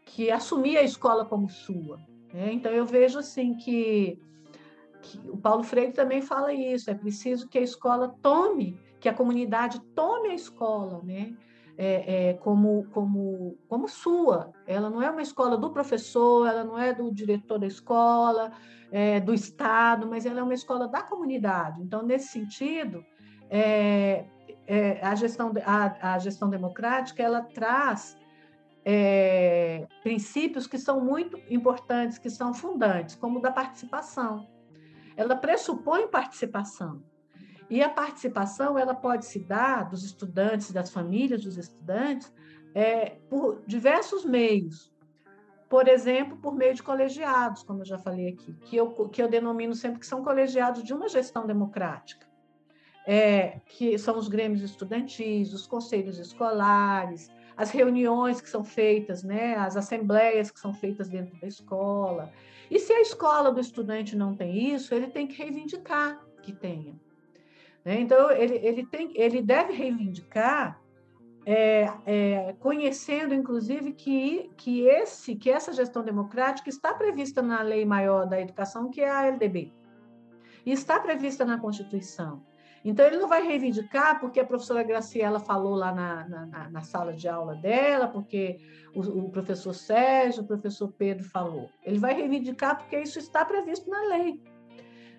[0.05, 1.99] que assumir a escola como sua.
[2.33, 2.53] Né?
[2.53, 4.21] Então, eu vejo assim que,
[5.03, 9.15] que o Paulo Freire também fala isso, é preciso que a escola tome, que a
[9.15, 11.35] comunidade tome a escola, né?
[11.81, 14.51] É, é, como, como, como sua.
[14.67, 18.51] Ela não é uma escola do professor, ela não é do diretor da escola,
[18.91, 21.81] é, do Estado, mas ela é uma escola da comunidade.
[21.81, 23.05] Então, nesse sentido,
[23.49, 24.25] é,
[24.67, 28.19] é, a, gestão, a, a, gestão democrática ela traz
[28.85, 34.47] é, princípios que são muito importantes, que são fundantes, como da participação.
[35.17, 37.03] Ela pressupõe participação.
[37.71, 42.33] E a participação ela pode se dar dos estudantes, das famílias dos estudantes,
[42.75, 44.93] é, por diversos meios.
[45.69, 49.29] Por exemplo, por meio de colegiados, como eu já falei aqui, que eu, que eu
[49.29, 52.29] denomino sempre que são colegiados de uma gestão democrática
[53.09, 59.57] é, que são os grêmios estudantis, os conselhos escolares, as reuniões que são feitas, né,
[59.57, 62.31] as assembleias que são feitas dentro da escola.
[62.71, 67.01] E se a escola do estudante não tem isso, ele tem que reivindicar que tenha.
[67.89, 68.01] Né?
[68.01, 70.79] Então, ele, ele, tem, ele deve reivindicar,
[71.47, 77.87] é, é, conhecendo, inclusive, que, que, esse, que essa gestão democrática está prevista na Lei
[77.87, 79.73] Maior da Educação, que é a LDB,
[80.67, 82.43] e está prevista na Constituição.
[82.85, 87.15] Então, ele não vai reivindicar porque a professora Graciela falou lá na, na, na sala
[87.15, 88.61] de aula dela, porque
[88.95, 91.71] o, o, professor Sérgio, o professor Pedro falou.
[91.83, 94.43] Ele vai reivindicar porque isso está previsto na lei.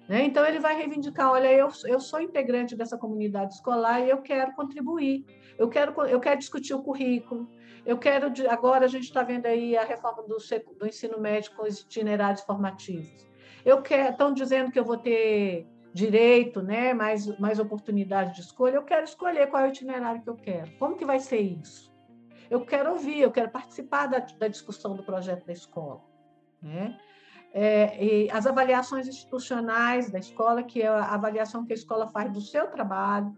[0.10, 0.26] Né?
[0.26, 4.56] Então, ele vai reivindicar: olha, eu, eu sou integrante dessa comunidade escolar e eu quero
[4.56, 5.24] contribuir,
[5.56, 7.48] eu quero, eu quero discutir o currículo,
[7.86, 8.34] eu quero.
[8.50, 10.38] Agora, a gente está vendo aí a reforma do,
[10.80, 13.30] do ensino médio com os itinerários formativos.
[13.64, 18.76] Eu quero, estão dizendo que eu vou ter direito, né, mais, mais oportunidade de escolha,
[18.76, 20.72] eu quero escolher qual é o itinerário que eu quero.
[20.80, 21.94] Como que vai ser isso?
[22.50, 26.02] Eu quero ouvir, eu quero participar da, da discussão do projeto da escola.
[26.62, 26.98] Né?
[27.54, 32.42] É, as avaliações institucionais da escola, que é a avaliação que a escola faz do
[32.42, 33.36] seu trabalho.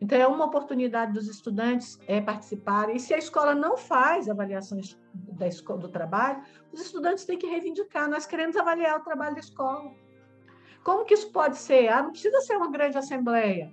[0.00, 2.96] Então, é uma oportunidade dos estudantes é, participarem.
[2.96, 6.42] E se a escola não faz avaliações da escola, do trabalho,
[6.72, 8.08] os estudantes têm que reivindicar.
[8.08, 9.90] Nós queremos avaliar o trabalho da escola.
[10.82, 11.88] Como que isso pode ser?
[11.88, 13.70] Ah, não precisa ser uma grande assembleia.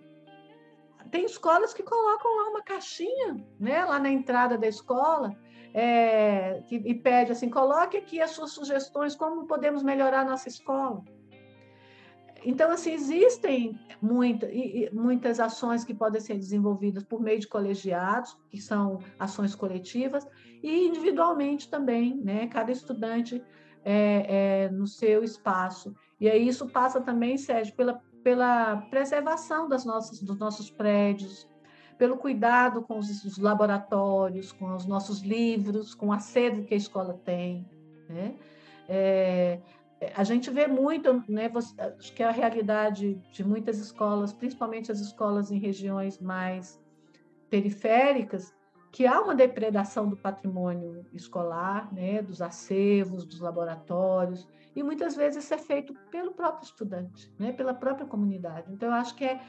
[1.09, 5.33] Tem escolas que colocam lá uma caixinha, né, lá na entrada da escola,
[5.79, 10.49] é, que, e pede assim: coloque aqui as suas sugestões, como podemos melhorar a nossa
[10.49, 11.03] escola.
[12.43, 14.47] Então, assim, existem muita,
[14.91, 20.27] muitas ações que podem ser desenvolvidas por meio de colegiados, que são ações coletivas,
[20.63, 22.47] e individualmente também, né?
[22.47, 23.43] Cada estudante
[23.85, 25.95] é, é, no seu espaço.
[26.19, 31.47] E aí isso passa também, Sérgio, pela, pela preservação das nossas, dos nossos prédios,
[31.97, 36.77] pelo cuidado com os, os laboratórios, com os nossos livros, com a sede que a
[36.77, 37.65] escola tem.
[38.09, 38.35] Né?
[38.87, 39.59] É,
[40.15, 41.51] a gente vê muito, né,
[41.97, 46.79] acho que é a realidade de muitas escolas, principalmente as escolas em regiões mais
[47.49, 48.53] periféricas,
[48.91, 55.43] que há uma depredação do patrimônio escolar, né, dos acervos, dos laboratórios, e muitas vezes
[55.43, 58.71] isso é feito pelo próprio estudante, né, pela própria comunidade.
[58.71, 59.41] Então, eu acho que é,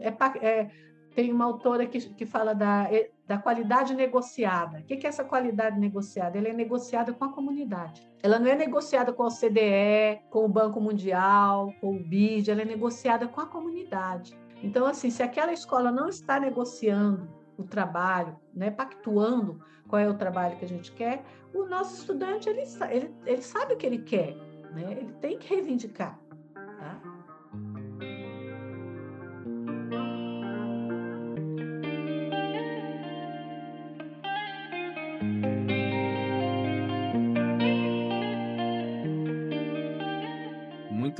[0.00, 0.70] é, é
[1.16, 2.86] tem uma autora que, que fala da,
[3.26, 4.80] da qualidade negociada.
[4.80, 6.36] O que é essa qualidade negociada?
[6.36, 8.06] Ela é negociada com a comunidade.
[8.22, 12.60] Ela não é negociada com a OCDE, com o Banco Mundial, com o BID, ela
[12.60, 14.38] é negociada com a comunidade.
[14.62, 19.58] Então, assim, se aquela escola não está negociando o trabalho, né, pactuando
[19.88, 23.72] qual é o trabalho que a gente quer, o nosso estudante ele, ele, ele sabe
[23.72, 24.36] o que ele quer,
[24.74, 24.98] né?
[25.00, 26.18] ele tem que reivindicar.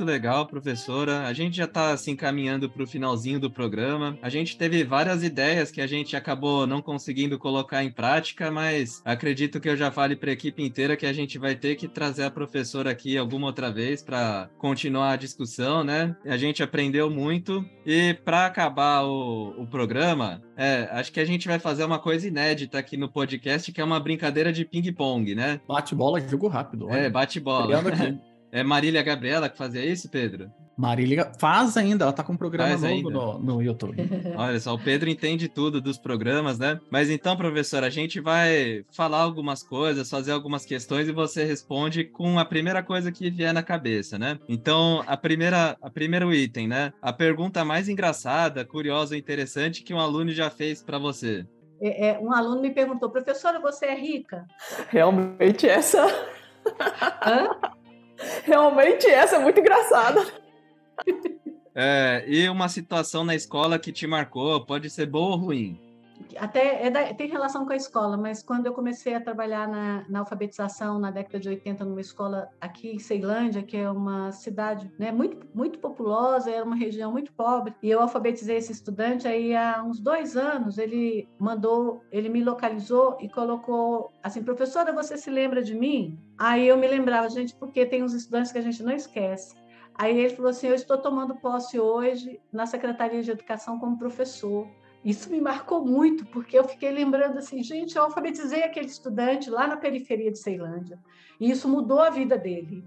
[0.07, 1.27] Legal, professora.
[1.27, 4.17] A gente já está assim caminhando para o finalzinho do programa.
[4.21, 9.01] A gente teve várias ideias que a gente acabou não conseguindo colocar em prática, mas
[9.05, 11.87] acredito que eu já fale para a equipe inteira que a gente vai ter que
[11.87, 16.15] trazer a professora aqui alguma outra vez para continuar a discussão, né?
[16.25, 21.47] A gente aprendeu muito e para acabar o, o programa, é, acho que a gente
[21.47, 25.59] vai fazer uma coisa inédita aqui no podcast, que é uma brincadeira de ping-pong, né?
[25.67, 26.87] Bate bola, jogo rápido.
[26.87, 26.97] Olha.
[26.97, 27.67] É, bate bola.
[28.57, 30.51] É Marília Gabriela que fazia isso, Pedro?
[30.77, 33.97] Marília faz ainda, ela tá com um programa faz novo no, no, YouTube.
[34.37, 36.79] Olha só, o Pedro entende tudo dos programas, né?
[36.91, 42.03] Mas então, professor, a gente vai falar algumas coisas, fazer algumas questões e você responde
[42.03, 44.37] com a primeira coisa que vier na cabeça, né?
[44.47, 46.93] Então, a primeira, a primeiro item, né?
[47.01, 51.43] A pergunta mais engraçada, curiosa, interessante que um aluno já fez para você.
[51.81, 54.45] É, é, um aluno me perguntou, professora, você é rica?
[54.89, 56.05] Realmente essa.
[57.25, 57.76] Hã?
[58.43, 60.25] Realmente essa é muito engraçada.
[61.75, 65.86] É, e uma situação na escola que te marcou, pode ser boa ou ruim?
[66.37, 70.05] Até é da, tem relação com a escola, mas quando eu comecei a trabalhar na,
[70.09, 74.91] na, alfabetização na década de 80 numa escola aqui em Ceilândia, que é uma cidade
[74.97, 79.55] né, muito, muito populosa, era uma região muito pobre, e eu alfabetizei esse estudante, aí
[79.55, 85.29] há uns dois anos ele mandou, ele me localizou e colocou assim, professora, você se
[85.29, 86.17] lembra de mim?
[86.37, 89.55] Aí eu me lembrava, gente, porque tem uns estudantes que a gente não esquece.
[89.95, 94.67] Aí ele falou assim, eu estou tomando posse hoje na Secretaria de Educação como professor.
[95.03, 99.67] Isso me marcou muito, porque eu fiquei lembrando assim, gente, eu alfabetizei aquele estudante lá
[99.67, 100.99] na periferia de Ceilândia,
[101.39, 102.83] e isso mudou a vida dele.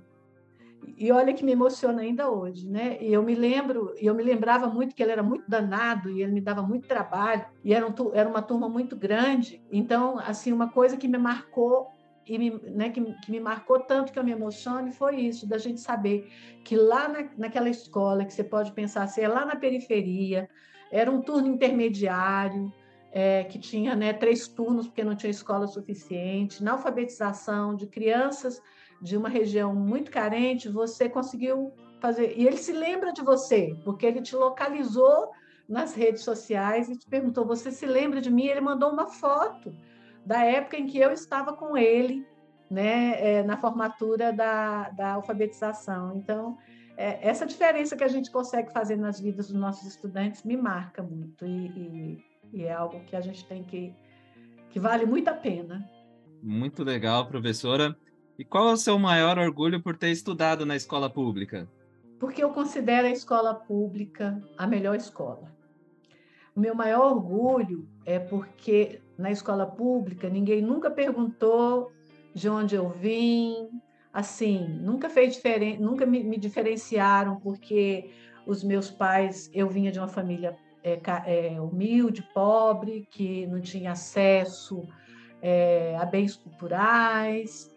[0.96, 2.98] E olha que me emociona ainda hoje, né?
[3.00, 6.32] E eu me lembro, eu me lembrava muito que ele era muito danado e ele
[6.32, 9.62] me dava muito trabalho, e era, um, era uma turma muito grande.
[9.70, 11.88] Então, assim, uma coisa que me marcou
[12.26, 15.58] e me, né, que, que, me marcou tanto que eu me emocione foi isso, da
[15.58, 16.30] gente saber
[16.64, 20.48] que lá na, naquela escola, que você pode pensar assim, é lá na periferia,
[20.90, 22.72] era um turno intermediário,
[23.12, 26.62] é, que tinha né, três turnos, porque não tinha escola suficiente.
[26.62, 28.62] Na alfabetização de crianças
[29.02, 32.34] de uma região muito carente, você conseguiu fazer.
[32.36, 35.30] E ele se lembra de você, porque ele te localizou
[35.68, 38.46] nas redes sociais e te perguntou: Você se lembra de mim?
[38.46, 39.74] Ele mandou uma foto
[40.24, 42.26] da época em que eu estava com ele
[42.70, 46.16] né, é, na formatura da, da alfabetização.
[46.16, 46.56] Então,
[47.00, 51.02] é, essa diferença que a gente consegue fazer nas vidas dos nossos estudantes me marca
[51.02, 53.94] muito e, e, e é algo que a gente tem que
[54.68, 55.90] que vale muito a pena.
[56.42, 57.96] Muito legal, professora.
[58.38, 61.66] E qual é o seu maior orgulho por ter estudado na escola pública?
[62.20, 65.50] Porque eu considero a escola pública a melhor escola.
[66.54, 71.92] O meu maior orgulho é porque na escola pública ninguém nunca perguntou
[72.34, 73.70] de onde eu vim,
[74.12, 78.10] assim, nunca fez diferente, nunca me, me, diferenciaram porque
[78.46, 83.92] os meus pais, eu vinha de uma família é, é, humilde, pobre, que não tinha
[83.92, 84.82] acesso
[85.40, 87.70] é, a bens culturais.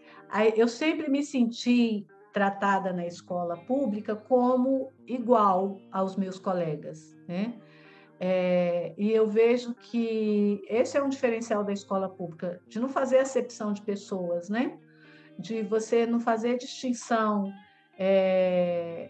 [0.55, 7.53] Eu sempre me senti tratada na escola pública como igual aos meus colegas, né?
[8.19, 13.17] É, e eu vejo que esse é um diferencial da escola pública, de não fazer
[13.17, 14.77] acepção de pessoas, né?
[15.38, 17.51] De você não fazer distinção
[17.97, 19.09] é,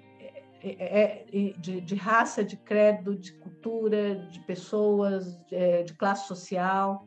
[0.61, 6.27] é, é, de, de, raça, de credo, de cultura, de pessoas, de, é, de classe
[6.27, 7.05] social.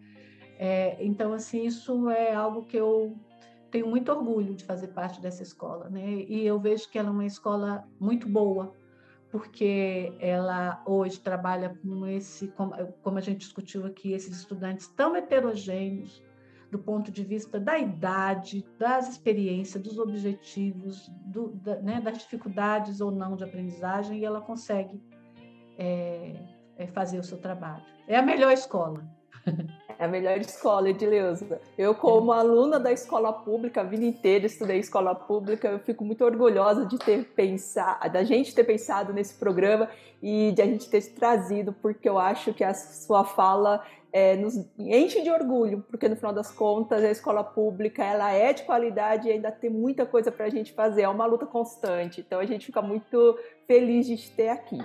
[0.59, 3.17] É, então, assim, isso é algo que eu
[3.71, 6.07] tenho muito orgulho de fazer parte dessa escola, né?
[6.29, 8.75] E eu vejo que ela é uma escola muito boa,
[9.31, 12.49] porque ela hoje trabalha com esse,
[13.03, 16.23] como a gente discutiu aqui, esses estudantes tão heterogêneos,
[16.71, 23.01] do ponto de vista da idade, das experiências, dos objetivos, do, da, né, das dificuldades
[23.01, 25.01] ou não de aprendizagem, e ela consegue
[25.79, 26.35] é,
[26.77, 27.83] é fazer o seu trabalho.
[28.09, 29.05] É a melhor escola.
[29.99, 31.59] É a melhor escola, Edileuza.
[31.79, 32.39] Eu, como é.
[32.39, 36.99] aluna da escola pública, a vida inteira estudei escola pública, eu fico muito orgulhosa de
[36.99, 39.89] ter pensado, da gente ter pensado nesse programa
[40.23, 43.83] e de a gente ter trazido, porque eu acho que a sua fala
[44.17, 48.51] é, nos enche de orgulho, porque no final das contas a escola pública ela é
[48.51, 52.23] de qualidade e ainda tem muita coisa para a gente fazer, é uma luta constante.
[52.23, 54.79] Então a gente fica muito feliz de ter aqui.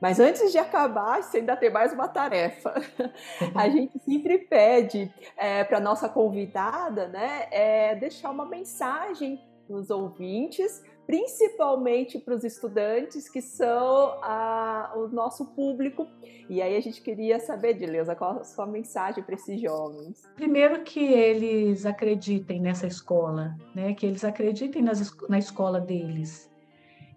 [0.00, 2.74] Mas antes de acabar, você ainda tem mais uma tarefa.
[3.54, 9.90] A gente sempre pede é, para nossa convidada, né, é, deixar uma mensagem para os
[9.90, 16.06] ouvintes principalmente para os estudantes que são a, o nosso público.
[16.48, 20.22] E aí a gente queria saber, Dileuza, qual a sua mensagem para esses jovens?
[20.34, 23.94] Primeiro que eles acreditem nessa escola, né?
[23.94, 26.50] que eles acreditem nas, na escola deles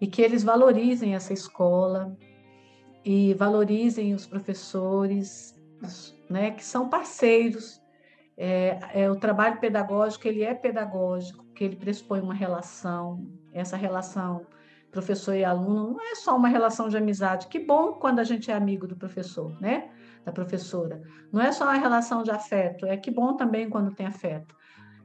[0.00, 2.16] e que eles valorizem essa escola
[3.04, 5.58] e valorizem os professores,
[6.28, 6.50] né?
[6.50, 7.80] que são parceiros.
[8.36, 14.46] É, é, o trabalho pedagógico ele é pedagógico, que ele pressupõe uma relação, essa relação
[14.92, 17.48] professor e aluno não é só uma relação de amizade.
[17.48, 19.90] Que bom quando a gente é amigo do professor, né?
[20.24, 21.02] Da professora.
[21.32, 24.54] Não é só uma relação de afeto, é que bom também quando tem afeto.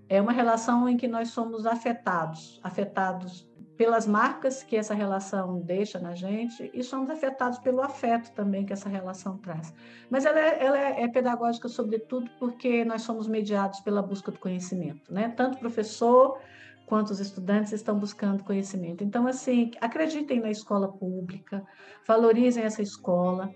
[0.07, 5.99] É uma relação em que nós somos afetados, afetados pelas marcas que essa relação deixa
[5.99, 9.73] na gente e somos afetados pelo afeto também que essa relação traz.
[10.09, 14.39] Mas ela é, ela é, é pedagógica sobretudo porque nós somos mediados pela busca do
[14.39, 15.29] conhecimento, né?
[15.35, 16.39] Tanto professor
[16.85, 19.03] quanto os estudantes estão buscando conhecimento.
[19.03, 21.65] Então, assim, acreditem na escola pública,
[22.07, 23.49] valorizem essa escola.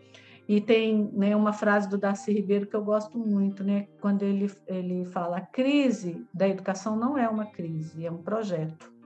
[0.48, 4.50] E tem né, uma frase do Darcy Ribeiro que eu gosto muito, né, quando ele,
[4.66, 8.97] ele fala: a crise da educação não é uma crise, é um projeto.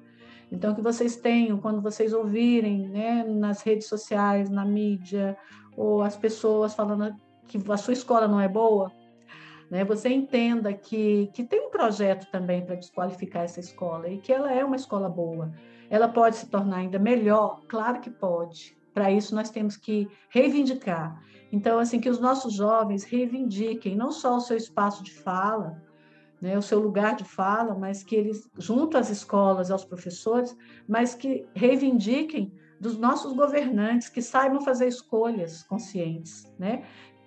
[0.52, 5.38] Então, que vocês tenham, quando vocês ouvirem né, nas redes sociais, na mídia,
[5.78, 7.16] ou as pessoas falando
[7.48, 8.92] que a sua escola não é boa,
[9.70, 14.34] né, você entenda que, que tem um projeto também para desqualificar essa escola e que
[14.34, 15.54] ela é uma escola boa.
[15.90, 17.62] Ela pode se tornar ainda melhor?
[17.68, 18.78] Claro que pode.
[18.94, 21.22] Para isso, nós temos que reivindicar.
[21.50, 25.82] Então, assim, que os nossos jovens reivindiquem não só o seu espaço de fala,
[26.42, 30.58] né, o seu lugar de fala, mas que eles, junto às escolas, aos professores,
[30.88, 36.52] mas que reivindiquem dos nossos governantes, que saibam fazer escolhas conscientes.
[36.58, 36.84] Né?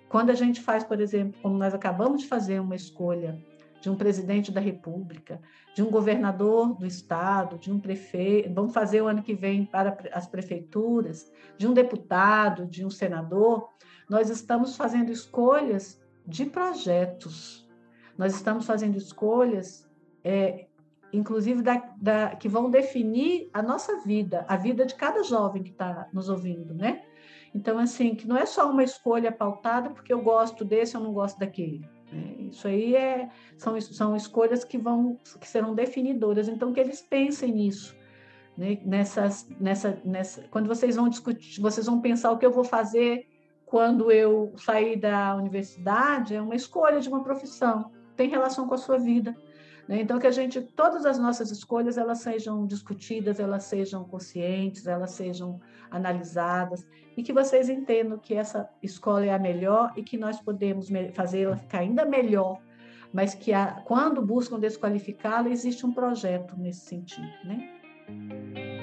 [0.09, 3.41] Quando a gente faz, por exemplo, como nós acabamos de fazer uma escolha
[3.81, 5.39] de um presidente da República,
[5.73, 9.97] de um governador do estado, de um prefeito, vamos fazer o ano que vem para
[10.11, 13.69] as prefeituras, de um deputado, de um senador,
[14.09, 17.64] nós estamos fazendo escolhas de projetos,
[18.17, 19.87] nós estamos fazendo escolhas,
[20.23, 20.67] é,
[21.11, 25.71] inclusive, da, da, que vão definir a nossa vida, a vida de cada jovem que
[25.71, 27.03] está nos ouvindo, né?
[27.53, 31.13] Então, assim, que não é só uma escolha pautada porque eu gosto desse ou não
[31.13, 31.87] gosto daquele.
[32.11, 32.49] Né?
[32.51, 36.49] Isso aí é, são, são escolhas que vão que serão definidoras.
[36.49, 37.95] Então, que eles pensem nisso.
[38.57, 38.81] Né?
[38.83, 43.25] Nessas, nessa, nessa, quando vocês vão discutir, vocês vão pensar o que eu vou fazer
[43.65, 48.77] quando eu sair da universidade, é uma escolha de uma profissão tem relação com a
[48.77, 49.35] sua vida.
[49.87, 50.01] Né?
[50.01, 55.11] Então, que a gente, todas as nossas escolhas, elas sejam discutidas, elas sejam conscientes, elas
[55.11, 55.59] sejam
[55.91, 56.85] analisadas,
[57.15, 61.57] e que vocês entendam que essa escola é a melhor e que nós podemos fazê-la
[61.57, 62.59] ficar ainda melhor,
[63.13, 68.74] mas que a, quando buscam desqualificá-la, existe um projeto nesse sentido, né?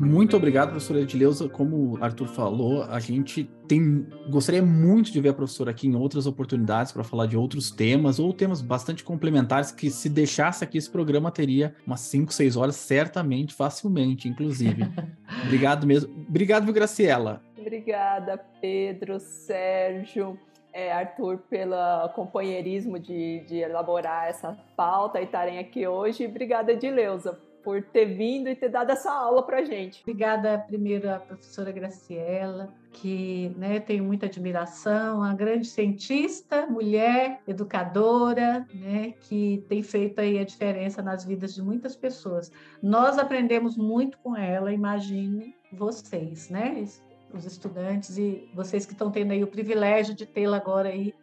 [0.00, 1.46] Muito obrigado, professora Edileuza.
[1.46, 5.94] Como o Arthur falou, a gente tem gostaria muito de ver a professora aqui em
[5.94, 10.78] outras oportunidades para falar de outros temas ou temas bastante complementares que se deixasse aqui
[10.78, 14.84] esse programa teria umas 5, 6 horas certamente, facilmente, inclusive.
[15.44, 16.10] obrigado mesmo.
[16.26, 17.42] Obrigado, Graciela.
[17.58, 20.38] Obrigada, Pedro, Sérgio.
[20.72, 26.24] É, Arthur, pelo companheirismo de, de elaborar essa pauta e estarem aqui hoje.
[26.26, 30.00] Obrigada, Edileuza, por ter vindo e ter dado essa aula para gente.
[30.02, 38.66] Obrigada, primeiro, à professora Graciela, que né, tenho muita admiração, uma grande cientista, mulher, educadora,
[38.74, 42.50] né, que tem feito aí a diferença nas vidas de muitas pessoas.
[42.82, 46.84] Nós aprendemos muito com ela, imagine vocês, né,
[47.32, 51.14] os estudantes e vocês que estão tendo aí o privilégio de tê-la agora aí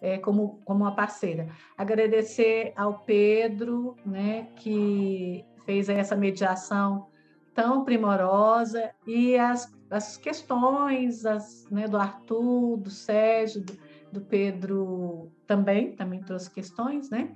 [0.00, 1.48] é, como, como uma parceira.
[1.76, 7.08] Agradecer ao Pedro, né, que fez essa mediação
[7.54, 13.76] tão primorosa e as, as questões as, né, do Arthur, do Sérgio, do,
[14.12, 17.34] do, Pedro também, também trouxe questões, né?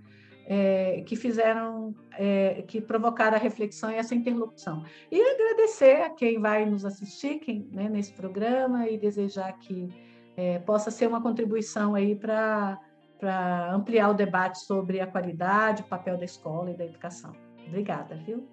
[0.52, 4.84] É, que fizeram, é, que provocaram a reflexão e essa interlocução.
[5.10, 9.88] E agradecer a quem vai nos assistir quem, né, nesse programa e desejar que
[10.36, 12.80] é, possa ser uma contribuição aí para
[13.72, 17.32] ampliar o debate sobre a qualidade, o papel da escola e da educação.
[17.70, 18.46] Obrigada, viu?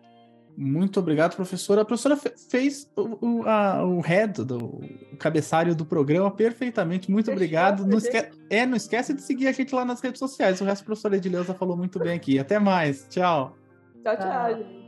[0.56, 1.82] Muito obrigado, professora.
[1.82, 2.18] A professora
[2.50, 7.12] fez o, o, a, o head, do, o cabeçalho do programa perfeitamente.
[7.12, 7.86] Muito obrigado.
[7.86, 8.32] Não esque...
[8.50, 10.60] É, não esquece de seguir a gente lá nas redes sociais.
[10.60, 12.40] O resto a professora Edileuza falou muito bem aqui.
[12.40, 13.06] Até mais.
[13.08, 13.56] Tchau.
[14.04, 14.26] Tchau, tchau.
[14.26, 14.87] tchau.